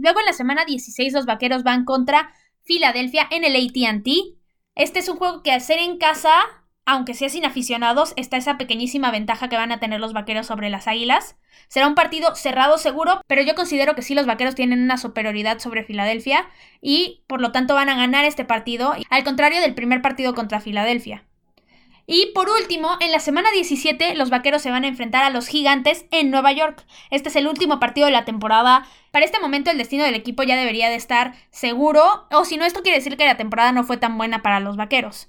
Luego 0.04 0.20
en 0.20 0.26
la 0.26 0.34
semana 0.34 0.66
16 0.66 1.14
los 1.14 1.24
vaqueros 1.24 1.62
van 1.62 1.86
contra 1.86 2.30
Filadelfia 2.62 3.26
en 3.30 3.44
el 3.44 3.56
ATT. 3.56 4.06
Este 4.74 4.98
es 4.98 5.08
un 5.08 5.16
juego 5.16 5.42
que 5.42 5.50
al 5.50 5.60
ser 5.60 5.78
en 5.78 5.96
casa, 5.96 6.30
aunque 6.84 7.14
sea 7.14 7.28
sin 7.28 7.46
aficionados, 7.46 8.12
está 8.16 8.36
esa 8.36 8.58
pequeñísima 8.58 9.10
ventaja 9.10 9.48
que 9.48 9.56
van 9.56 9.72
a 9.72 9.80
tener 9.80 10.00
los 10.00 10.12
vaqueros 10.12 10.46
sobre 10.46 10.68
las 10.68 10.88
águilas. 10.88 11.36
Será 11.68 11.86
un 11.86 11.94
partido 11.94 12.34
cerrado 12.34 12.76
seguro, 12.76 13.22
pero 13.26 13.40
yo 13.40 13.54
considero 13.54 13.94
que 13.94 14.02
sí 14.02 14.14
los 14.14 14.26
vaqueros 14.26 14.54
tienen 14.54 14.82
una 14.82 14.98
superioridad 14.98 15.58
sobre 15.58 15.84
Filadelfia 15.84 16.46
y 16.80 17.24
por 17.26 17.40
lo 17.40 17.50
tanto 17.50 17.74
van 17.74 17.88
a 17.88 17.96
ganar 17.96 18.24
este 18.24 18.44
partido, 18.44 18.94
al 19.08 19.24
contrario 19.24 19.60
del 19.60 19.74
primer 19.74 20.02
partido 20.02 20.34
contra 20.34 20.60
Filadelfia. 20.60 21.24
Y 22.06 22.32
por 22.34 22.50
último, 22.50 22.98
en 23.00 23.12
la 23.12 23.18
semana 23.18 23.50
17 23.50 24.14
los 24.14 24.28
Vaqueros 24.28 24.60
se 24.60 24.70
van 24.70 24.84
a 24.84 24.88
enfrentar 24.88 25.24
a 25.24 25.30
los 25.30 25.46
Gigantes 25.46 26.04
en 26.10 26.30
Nueva 26.30 26.52
York. 26.52 26.84
Este 27.10 27.30
es 27.30 27.36
el 27.36 27.46
último 27.46 27.80
partido 27.80 28.06
de 28.06 28.12
la 28.12 28.26
temporada. 28.26 28.86
Para 29.10 29.24
este 29.24 29.40
momento 29.40 29.70
el 29.70 29.78
destino 29.78 30.04
del 30.04 30.14
equipo 30.14 30.42
ya 30.42 30.56
debería 30.56 30.90
de 30.90 30.96
estar 30.96 31.34
seguro, 31.50 32.26
o 32.30 32.44
si 32.44 32.58
no, 32.58 32.66
esto 32.66 32.82
quiere 32.82 32.98
decir 32.98 33.16
que 33.16 33.24
la 33.24 33.38
temporada 33.38 33.72
no 33.72 33.84
fue 33.84 33.96
tan 33.96 34.18
buena 34.18 34.42
para 34.42 34.60
los 34.60 34.76
Vaqueros. 34.76 35.28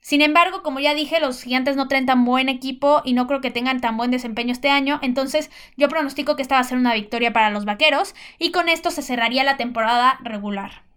Sin 0.00 0.20
embargo, 0.20 0.62
como 0.62 0.80
ya 0.80 0.94
dije, 0.94 1.20
los 1.20 1.42
Gigantes 1.42 1.76
no 1.76 1.88
traen 1.88 2.06
tan 2.06 2.24
buen 2.24 2.48
equipo 2.48 3.02
y 3.04 3.14
no 3.14 3.26
creo 3.26 3.40
que 3.40 3.52
tengan 3.52 3.80
tan 3.80 3.96
buen 3.96 4.10
desempeño 4.10 4.52
este 4.52 4.68
año, 4.68 4.98
entonces 5.02 5.50
yo 5.76 5.88
pronostico 5.88 6.34
que 6.34 6.42
esta 6.42 6.56
va 6.56 6.60
a 6.60 6.64
ser 6.64 6.78
una 6.78 6.94
victoria 6.94 7.32
para 7.32 7.50
los 7.50 7.64
Vaqueros 7.64 8.14
y 8.38 8.50
con 8.50 8.68
esto 8.68 8.90
se 8.90 9.02
cerraría 9.02 9.44
la 9.44 9.56
temporada 9.56 10.18
regular. 10.22 10.91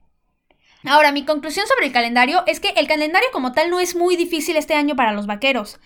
Ahora, 0.88 1.12
mi 1.12 1.26
conclusión 1.26 1.66
sobre 1.68 1.88
el 1.88 1.92
calendario 1.92 2.44
es 2.46 2.60
que 2.60 2.70
el 2.70 2.88
calendario 2.88 3.30
como 3.32 3.54
tal 3.54 3.70
no 3.70 3.80
es 3.80 3.96
muy 3.96 4.16
difícil 4.16 4.56
este 4.56 4.76
año 4.76 4.96
para 4.96 5.14
los 5.14 5.26
vaqueros. 5.26 5.80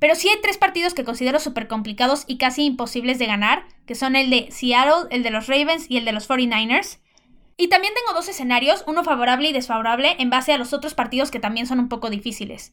Pero 0.00 0.14
sí 0.14 0.28
hay 0.28 0.40
tres 0.42 0.58
partidos 0.58 0.94
que 0.94 1.04
considero 1.04 1.38
súper 1.38 1.68
complicados 1.68 2.24
y 2.26 2.38
casi 2.38 2.64
imposibles 2.64 3.18
de 3.18 3.26
ganar, 3.26 3.66
que 3.86 3.94
son 3.94 4.16
el 4.16 4.30
de 4.30 4.48
Seattle, 4.50 5.08
el 5.10 5.22
de 5.22 5.30
los 5.30 5.46
Ravens 5.46 5.86
y 5.88 5.98
el 5.98 6.04
de 6.04 6.12
los 6.12 6.28
49ers. 6.28 6.98
Y 7.56 7.68
también 7.68 7.92
tengo 7.94 8.18
dos 8.18 8.28
escenarios, 8.28 8.82
uno 8.86 9.04
favorable 9.04 9.50
y 9.50 9.52
desfavorable, 9.52 10.16
en 10.18 10.30
base 10.30 10.52
a 10.52 10.58
los 10.58 10.72
otros 10.72 10.94
partidos 10.94 11.30
que 11.30 11.38
también 11.38 11.66
son 11.66 11.78
un 11.78 11.90
poco 11.90 12.08
difíciles. 12.08 12.72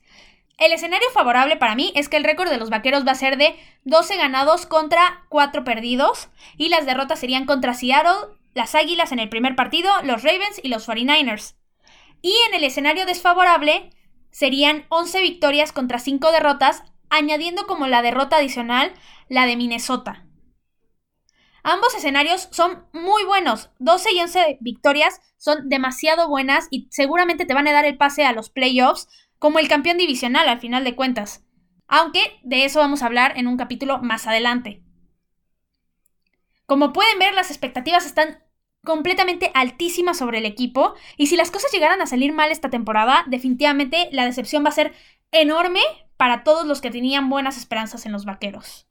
El 0.58 0.72
escenario 0.72 1.08
favorable 1.14 1.58
para 1.58 1.76
mí 1.76 1.92
es 1.96 2.10
que 2.10 2.18
el 2.18 2.24
récord 2.24 2.50
de 2.50 2.58
los 2.58 2.72
vaqueros 2.72 3.06
va 3.06 3.12
a 3.12 3.16
ser 3.16 3.38
de 3.38 3.56
12 3.84 4.18
ganados 4.18 4.66
contra 4.66 5.26
4 5.30 5.64
perdidos, 5.64 6.30
y 6.58 6.70
las 6.70 6.86
derrotas 6.86 7.20
serían 7.20 7.46
contra 7.46 7.76
Seattle, 7.76 8.37
las 8.58 8.76
Águilas 8.76 9.12
en 9.12 9.20
el 9.20 9.30
primer 9.30 9.56
partido, 9.56 9.92
los 10.04 10.24
Ravens 10.24 10.60
y 10.62 10.68
los 10.68 10.90
49ers. 10.90 11.56
Y 12.22 12.36
en 12.48 12.56
el 12.56 12.64
escenario 12.64 13.06
desfavorable 13.06 13.92
serían 14.32 14.86
11 14.90 15.22
victorias 15.22 15.72
contra 15.72 16.00
5 16.00 16.32
derrotas, 16.32 16.84
añadiendo 17.10 17.68
como 17.68 17.88
la 17.88 18.02
derrota 18.02 18.38
adicional 18.38 18.94
la 19.30 19.46
de 19.46 19.56
Minnesota. 19.56 20.26
Ambos 21.64 21.94
escenarios 21.94 22.50
son 22.52 22.88
muy 22.94 23.24
buenos. 23.26 23.70
12 23.78 24.14
y 24.14 24.22
11 24.22 24.58
victorias 24.60 25.22
son 25.38 25.70
demasiado 25.70 26.28
buenas 26.28 26.68
y 26.72 26.88
seguramente 26.90 27.46
te 27.46 27.54
van 27.54 27.68
a 27.68 27.74
dar 27.74 27.86
el 27.86 27.98
pase 27.98 28.26
a 28.26 28.34
los 28.34 28.50
playoffs 28.50 29.08
como 29.38 29.60
el 29.60 29.68
campeón 29.68 29.98
divisional 29.98 30.50
al 30.50 30.60
final 30.60 30.84
de 30.84 30.96
cuentas. 30.96 31.46
Aunque 31.88 32.40
de 32.44 32.66
eso 32.66 32.80
vamos 32.80 33.04
a 33.04 33.06
hablar 33.06 33.38
en 33.38 33.48
un 33.48 33.58
capítulo 33.58 34.00
más 34.00 34.26
adelante. 34.26 34.82
Como 36.66 36.92
pueden 36.92 37.20
ver, 37.20 37.34
las 37.34 37.52
expectativas 37.52 38.06
están 38.06 38.40
completamente 38.88 39.52
altísima 39.54 40.14
sobre 40.14 40.38
el 40.38 40.46
equipo. 40.46 40.96
Y 41.18 41.28
si 41.28 41.36
las 41.36 41.52
cosas 41.52 41.72
llegaran 41.74 42.02
a 42.02 42.08
salir 42.08 42.32
mal 42.32 42.52
esta 42.52 42.70
temporada, 42.70 43.26
definitivamente 43.28 44.08
la 44.14 44.24
decepción 44.26 44.64
va 44.64 44.70
a 44.70 44.72
ser 44.72 44.94
enorme 45.32 45.82
para 46.16 46.46
todos 46.46 46.66
los 46.66 46.80
que 46.80 46.90
tenían 46.90 47.30
buenas 47.30 47.58
esperanzas 47.58 48.06
en 48.06 48.14
los 48.14 48.24
vaqueros. 48.24 48.88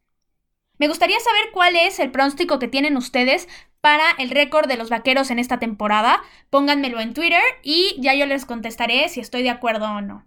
Me 0.78 0.88
gustaría 0.88 1.18
saber 1.18 1.50
cuál 1.50 1.76
es 1.76 1.98
el 1.98 2.11
pronóstico 2.11 2.59
que 2.59 2.68
tienen 2.68 2.98
ustedes 2.98 3.48
para 3.80 4.04
el 4.18 4.28
récord 4.28 4.68
de 4.68 4.76
los 4.76 4.90
vaqueros 4.90 5.30
en 5.30 5.38
esta 5.38 5.59
temporada. 5.59 6.22
Pónganmelo 6.50 7.00
en 7.00 7.14
Twitter 7.14 7.42
y 7.62 7.96
ya 7.98 8.14
yo 8.14 8.26
les 8.26 8.44
contestaré 8.44 9.09
si 9.09 9.20
estoy 9.20 9.42
de 9.42 9.50
acuerdo 9.50 9.87
o 9.87 10.02
no. 10.02 10.26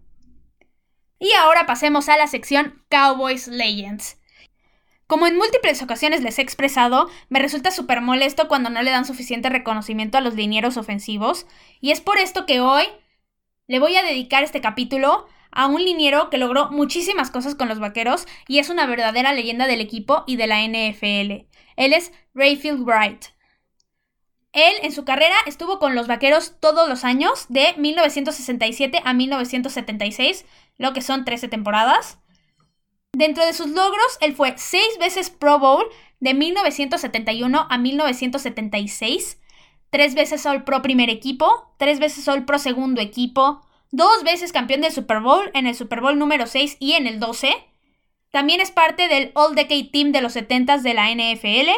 Y 1.20 1.32
ahora 1.34 1.68
pasemos 1.68 2.10
a 2.10 2.18
la 2.18 2.26
sección 2.26 2.84
Cowboys 2.90 3.48
Legends. 3.48 4.19
Como 5.10 5.26
en 5.26 5.38
múltiples 5.38 5.82
ocasiones 5.82 6.22
les 6.22 6.38
he 6.38 6.44
expresado, 6.44 7.10
me 7.30 7.40
resulta 7.40 7.72
súper 7.72 8.00
molesto 8.00 8.48
cuando 8.48 8.70
no 8.70 8.84
le 8.84 8.92
dan 8.92 9.06
suficiente 9.06 9.50
reconocimiento 9.50 10.20
a 10.20 10.22
los 10.22 10.36
linieros 10.36 10.78
ofensivos, 10.78 11.48
y 11.82 11.90
es 11.90 12.00
por 12.00 12.20
esto 12.20 12.46
que 12.46 12.60
hoy 12.60 12.84
le 13.66 13.80
voy 13.80 13.96
a 13.96 14.04
dedicar 14.04 14.44
este 14.44 14.62
capítulo 14.62 15.26
a 15.50 15.66
un 15.66 15.84
liniero 15.84 16.30
que 16.30 16.38
logró 16.38 16.70
muchísimas 16.70 17.32
cosas 17.32 17.56
con 17.56 17.68
los 17.68 17.80
vaqueros 17.80 18.28
y 18.48 18.60
es 18.60 18.70
una 18.70 18.86
verdadera 18.86 19.34
leyenda 19.34 19.66
del 19.66 19.82
equipo 19.82 20.26
y 20.28 20.36
de 20.36 20.46
la 20.46 20.62
NFL. 20.62 21.48
Él 21.76 21.94
es 21.94 22.12
Rayfield 22.36 22.84
Wright. 22.86 23.26
Él 24.54 24.76
en 24.84 24.92
su 24.92 25.06
carrera 25.06 25.38
estuvo 25.48 25.80
con 25.80 25.96
los 25.96 26.06
vaqueros 26.06 26.54
todos 26.60 26.88
los 26.88 27.04
años, 27.04 27.48
de 27.50 27.74
1967 27.78 29.02
a 29.04 29.14
1976, 29.16 30.46
lo 30.78 30.94
que 30.94 31.02
son 31.02 31.26
13 31.26 31.48
temporadas. 31.48 32.20
Dentro 33.14 33.46
de 33.46 33.54
sus 33.54 33.68
logros, 33.68 34.18
él 34.22 34.36
fue 34.36 34.54
seis 34.58 34.98
veces 35.00 35.30
Pro 35.30 35.60
Bowl, 35.60 35.86
de 36.20 36.34
1971 36.34 37.68
a 37.70 37.78
1976, 37.78 39.40
tres 39.90 40.16
veces 40.16 40.46
All 40.46 40.64
Pro 40.64 40.82
primer 40.82 41.10
equipo, 41.10 41.74
tres 41.78 42.00
veces 42.00 42.28
All 42.28 42.46
Pro 42.46 42.60
segundo 42.60 43.02
equipo, 43.02 43.62
dos 43.92 44.24
veces 44.24 44.52
campeón 44.52 44.82
del 44.82 44.92
Super 44.92 45.22
Bowl 45.22 45.50
en 45.54 45.66
el 45.66 45.76
Super 45.76 46.02
Bowl 46.02 46.20
número 46.20 46.46
6 46.46 46.78
y 46.80 46.94
en 46.94 47.08
el 47.08 47.20
12. 47.20 47.52
También 48.32 48.62
es 48.62 48.70
parte 48.70 49.08
del 49.08 49.32
All 49.34 49.56
Decade 49.56 49.90
Team 49.92 50.12
de 50.12 50.22
los 50.22 50.36
70s 50.36 50.82
de 50.82 50.94
la 50.94 51.10
NFL. 51.10 51.70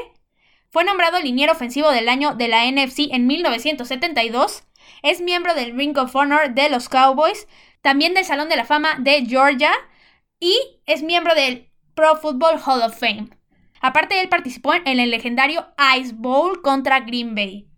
Fue 0.70 0.84
nombrado 0.84 1.20
liniero 1.20 1.54
ofensivo 1.54 1.92
del 1.92 2.10
año 2.10 2.36
de 2.36 2.50
la 2.50 2.70
NFC 2.70 3.10
en 3.12 3.28
1972. 3.28 4.64
Es 5.02 5.22
miembro 5.22 5.54
del 5.54 5.78
Ring 5.78 5.98
of 5.98 6.16
Honor 6.16 6.54
de 6.54 6.70
los 6.70 6.90
Cowboys, 6.90 7.48
también 7.82 8.14
del 8.14 8.26
Salón 8.26 8.50
de 8.50 8.58
la 8.58 8.66
Fama 8.66 8.96
de 9.00 9.26
Georgia 9.26 9.72
y 10.42 10.58
es 10.88 11.04
miembro 11.04 11.34
del 11.36 11.70
Pro 11.94 12.18
Football 12.18 12.60
Hall 12.66 12.82
of 12.82 13.00
Fame. 13.00 13.30
Aparte, 13.80 14.20
él 14.20 14.28
participó 14.28 14.74
en 14.74 15.00
el 15.00 15.12
legendario 15.12 15.68
Ice 15.98 16.14
Bowl 16.14 16.62
contra 16.62 17.00
Green 17.02 17.36
Bay. 17.36 17.70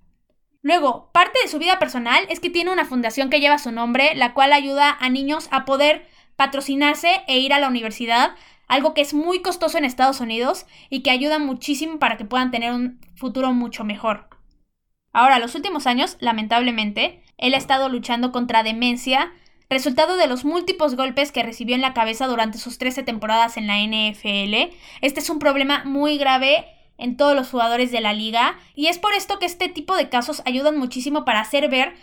Luego, 0.64 1.12
parte 1.12 1.40
de 1.44 1.50
su 1.50 1.60
vida 1.60 1.78
personal 1.78 2.26
es 2.30 2.40
que 2.40 2.50
tiene 2.50 2.72
una 2.72 2.86
fundación 2.86 3.30
que 3.30 3.42
lleva 3.42 3.58
su 3.58 3.72
nombre, 3.72 4.16
la 4.16 4.34
cual 4.34 4.54
ayuda 4.54 4.98
a 5.00 5.10
niños 5.10 5.50
a 5.52 5.66
poder 5.66 6.08
patrocinarse 6.38 7.22
e 7.28 7.40
ir 7.40 7.54
a 7.54 7.60
la 7.60 7.68
universidad, 7.68 8.36
algo 8.68 8.94
que 8.94 9.02
es 9.02 9.14
muy 9.14 9.42
costoso 9.42 9.78
en 9.78 9.86
Estados 9.86 10.22
Unidos 10.22 10.66
y 10.90 11.02
que 11.04 11.12
ayuda 11.12 11.38
muchísimo 11.40 12.00
para 12.00 12.16
que 12.16 12.26
puedan 12.26 12.50
tener 12.50 12.72
un 12.72 13.02
futuro 13.16 13.52
mucho 13.52 13.84
mejor. 13.84 14.30
Ahora, 15.12 15.38
los 15.38 15.54
últimos 15.54 15.86
años, 15.86 16.16
lamentablemente, 16.22 17.24
él 17.38 17.54
ha 17.54 17.58
estado 17.58 17.90
luchando 17.90 18.32
contra 18.32 18.64
demencia, 18.64 19.34
resultado 19.70 20.18
de 20.18 20.28
los 20.28 20.46
múltiples 20.46 20.96
golpes 20.96 21.32
que 21.32 21.44
recibió 21.44 21.76
en 21.76 21.82
la 21.82 21.94
cabeza 21.94 22.28
durante 22.28 22.58
sus 22.58 22.78
13 22.78 23.04
temporadas 23.04 23.58
en 23.58 23.68
la 23.68 23.78
NFL. 23.78 24.74
Este 25.02 25.20
es 25.20 25.30
un 25.30 25.40
problema 25.40 25.84
muy 25.86 26.18
grave 26.18 26.66
en 26.98 27.18
todos 27.18 27.36
los 27.36 27.50
jugadores 27.50 27.92
de 27.92 28.02
la 28.02 28.14
liga 28.14 28.58
y 28.76 28.88
es 28.88 29.00
por 29.00 29.14
esto 29.14 29.40
que 29.40 29.46
este 29.46 29.70
tipo 29.70 29.96
de 29.96 30.10
casos 30.10 30.42
ayudan 30.46 30.78
muchísimo 30.78 31.26
para 31.26 31.42
hacer 31.42 31.70
ver 31.70 31.94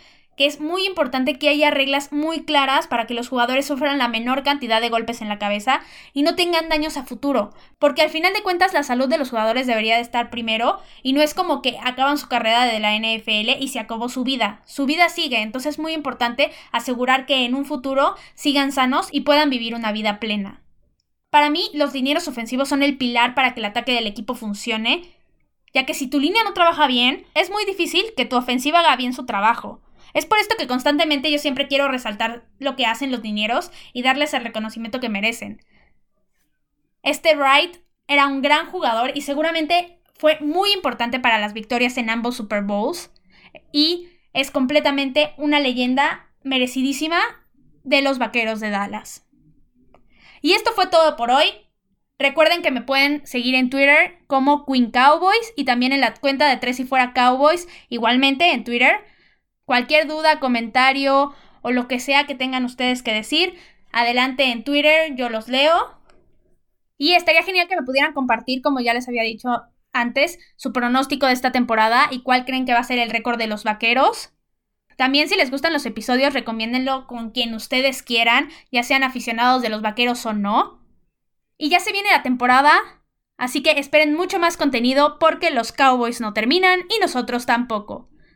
que 0.41 0.47
es 0.47 0.59
muy 0.59 0.87
importante 0.87 1.37
que 1.37 1.49
haya 1.49 1.69
reglas 1.69 2.11
muy 2.11 2.45
claras 2.45 2.87
para 2.87 3.05
que 3.05 3.13
los 3.13 3.29
jugadores 3.29 3.67
sufran 3.67 3.99
la 3.99 4.07
menor 4.07 4.41
cantidad 4.41 4.81
de 4.81 4.89
golpes 4.89 5.21
en 5.21 5.29
la 5.29 5.37
cabeza 5.37 5.81
y 6.13 6.23
no 6.23 6.33
tengan 6.33 6.67
daños 6.67 6.97
a 6.97 7.03
futuro, 7.03 7.51
porque 7.77 8.01
al 8.01 8.09
final 8.09 8.33
de 8.33 8.41
cuentas 8.41 8.73
la 8.73 8.81
salud 8.81 9.07
de 9.07 9.19
los 9.19 9.29
jugadores 9.29 9.67
debería 9.67 9.97
de 9.97 10.01
estar 10.01 10.31
primero 10.31 10.79
y 11.03 11.13
no 11.13 11.21
es 11.21 11.35
como 11.35 11.61
que 11.61 11.77
acaban 11.83 12.17
su 12.17 12.27
carrera 12.27 12.65
de 12.65 12.79
la 12.79 12.95
NFL 12.95 13.61
y 13.61 13.67
se 13.67 13.77
acabó 13.77 14.09
su 14.09 14.23
vida, 14.23 14.63
su 14.65 14.87
vida 14.87 15.09
sigue, 15.09 15.43
entonces 15.43 15.75
es 15.75 15.79
muy 15.79 15.93
importante 15.93 16.49
asegurar 16.71 17.27
que 17.27 17.45
en 17.45 17.53
un 17.53 17.65
futuro 17.65 18.15
sigan 18.33 18.71
sanos 18.71 19.09
y 19.11 19.21
puedan 19.21 19.51
vivir 19.51 19.75
una 19.75 19.91
vida 19.91 20.19
plena. 20.19 20.63
Para 21.29 21.51
mí, 21.51 21.69
los 21.75 21.93
dineros 21.93 22.27
ofensivos 22.27 22.67
son 22.67 22.81
el 22.81 22.97
pilar 22.97 23.35
para 23.35 23.53
que 23.53 23.59
el 23.59 23.65
ataque 23.65 23.93
del 23.93 24.07
equipo 24.07 24.33
funcione, 24.33 25.03
ya 25.71 25.85
que 25.85 25.93
si 25.93 26.07
tu 26.07 26.19
línea 26.19 26.43
no 26.43 26.53
trabaja 26.53 26.87
bien, 26.87 27.27
es 27.35 27.51
muy 27.51 27.63
difícil 27.65 28.05
que 28.17 28.25
tu 28.25 28.37
ofensiva 28.37 28.79
haga 28.79 28.95
bien 28.95 29.13
su 29.13 29.27
trabajo. 29.27 29.81
Es 30.13 30.25
por 30.25 30.39
esto 30.39 30.55
que 30.57 30.67
constantemente 30.67 31.31
yo 31.31 31.39
siempre 31.39 31.67
quiero 31.67 31.87
resaltar 31.87 32.45
lo 32.59 32.75
que 32.75 32.85
hacen 32.85 33.11
los 33.11 33.21
dineros 33.21 33.71
y 33.93 34.03
darles 34.03 34.33
el 34.33 34.43
reconocimiento 34.43 34.99
que 34.99 35.09
merecen. 35.09 35.63
Este 37.03 37.35
Wright 37.35 37.77
era 38.07 38.27
un 38.27 38.41
gran 38.41 38.67
jugador 38.67 39.11
y 39.15 39.21
seguramente 39.21 39.99
fue 40.17 40.39
muy 40.39 40.71
importante 40.71 41.19
para 41.19 41.39
las 41.39 41.53
victorias 41.53 41.97
en 41.97 42.09
ambos 42.09 42.35
Super 42.35 42.63
Bowls 42.63 43.11
y 43.71 44.09
es 44.33 44.51
completamente 44.51 45.33
una 45.37 45.59
leyenda 45.59 46.29
merecidísima 46.43 47.19
de 47.83 48.01
los 48.01 48.19
Vaqueros 48.19 48.59
de 48.59 48.69
Dallas. 48.69 49.25
Y 50.41 50.53
esto 50.53 50.71
fue 50.73 50.87
todo 50.87 51.15
por 51.15 51.31
hoy. 51.31 51.45
Recuerden 52.19 52.61
que 52.61 52.71
me 52.71 52.81
pueden 52.81 53.25
seguir 53.25 53.55
en 53.55 53.69
Twitter 53.69 54.19
como 54.27 54.65
Queen 54.65 54.91
Cowboys 54.91 55.53
y 55.55 55.65
también 55.65 55.91
en 55.91 56.01
la 56.01 56.13
cuenta 56.13 56.47
de 56.47 56.57
Tres 56.57 56.79
y 56.79 56.83
Fuera 56.83 57.13
Cowboys, 57.13 57.67
igualmente 57.89 58.51
en 58.51 58.63
Twitter. 58.63 59.03
Cualquier 59.65 60.07
duda, 60.07 60.39
comentario 60.39 61.33
o 61.61 61.71
lo 61.71 61.87
que 61.87 61.99
sea 61.99 62.25
que 62.25 62.35
tengan 62.35 62.65
ustedes 62.65 63.03
que 63.03 63.13
decir, 63.13 63.55
adelante 63.91 64.51
en 64.51 64.63
Twitter, 64.63 65.15
yo 65.15 65.29
los 65.29 65.47
leo. 65.47 65.97
Y 66.97 67.13
estaría 67.13 67.43
genial 67.43 67.67
que 67.67 67.75
me 67.75 67.83
pudieran 67.83 68.13
compartir, 68.13 68.61
como 68.61 68.79
ya 68.79 68.93
les 68.93 69.07
había 69.07 69.23
dicho 69.23 69.49
antes, 69.93 70.39
su 70.55 70.71
pronóstico 70.71 71.27
de 71.27 71.33
esta 71.33 71.51
temporada 71.51 72.07
y 72.11 72.21
cuál 72.21 72.45
creen 72.45 72.65
que 72.65 72.73
va 72.73 72.79
a 72.79 72.83
ser 72.83 72.99
el 72.99 73.09
récord 73.09 73.37
de 73.37 73.47
los 73.47 73.63
vaqueros. 73.63 74.33
También 74.97 75.27
si 75.27 75.35
les 75.35 75.49
gustan 75.49 75.73
los 75.73 75.85
episodios, 75.85 76.33
recomiéndenlo 76.33 77.07
con 77.07 77.31
quien 77.31 77.55
ustedes 77.55 78.03
quieran, 78.03 78.49
ya 78.71 78.83
sean 78.83 79.03
aficionados 79.03 79.61
de 79.61 79.69
los 79.69 79.81
vaqueros 79.81 80.25
o 80.25 80.33
no. 80.33 80.79
Y 81.57 81.69
ya 81.69 81.79
se 81.79 81.91
viene 81.91 82.11
la 82.11 82.23
temporada, 82.23 82.73
así 83.37 83.63
que 83.63 83.71
esperen 83.71 84.13
mucho 84.13 84.37
más 84.37 84.57
contenido 84.57 85.17
porque 85.19 85.49
los 85.49 85.71
Cowboys 85.71 86.21
no 86.21 86.33
terminan 86.33 86.81
y 86.95 86.99
nosotros 86.99 87.47
tampoco. 87.47 88.10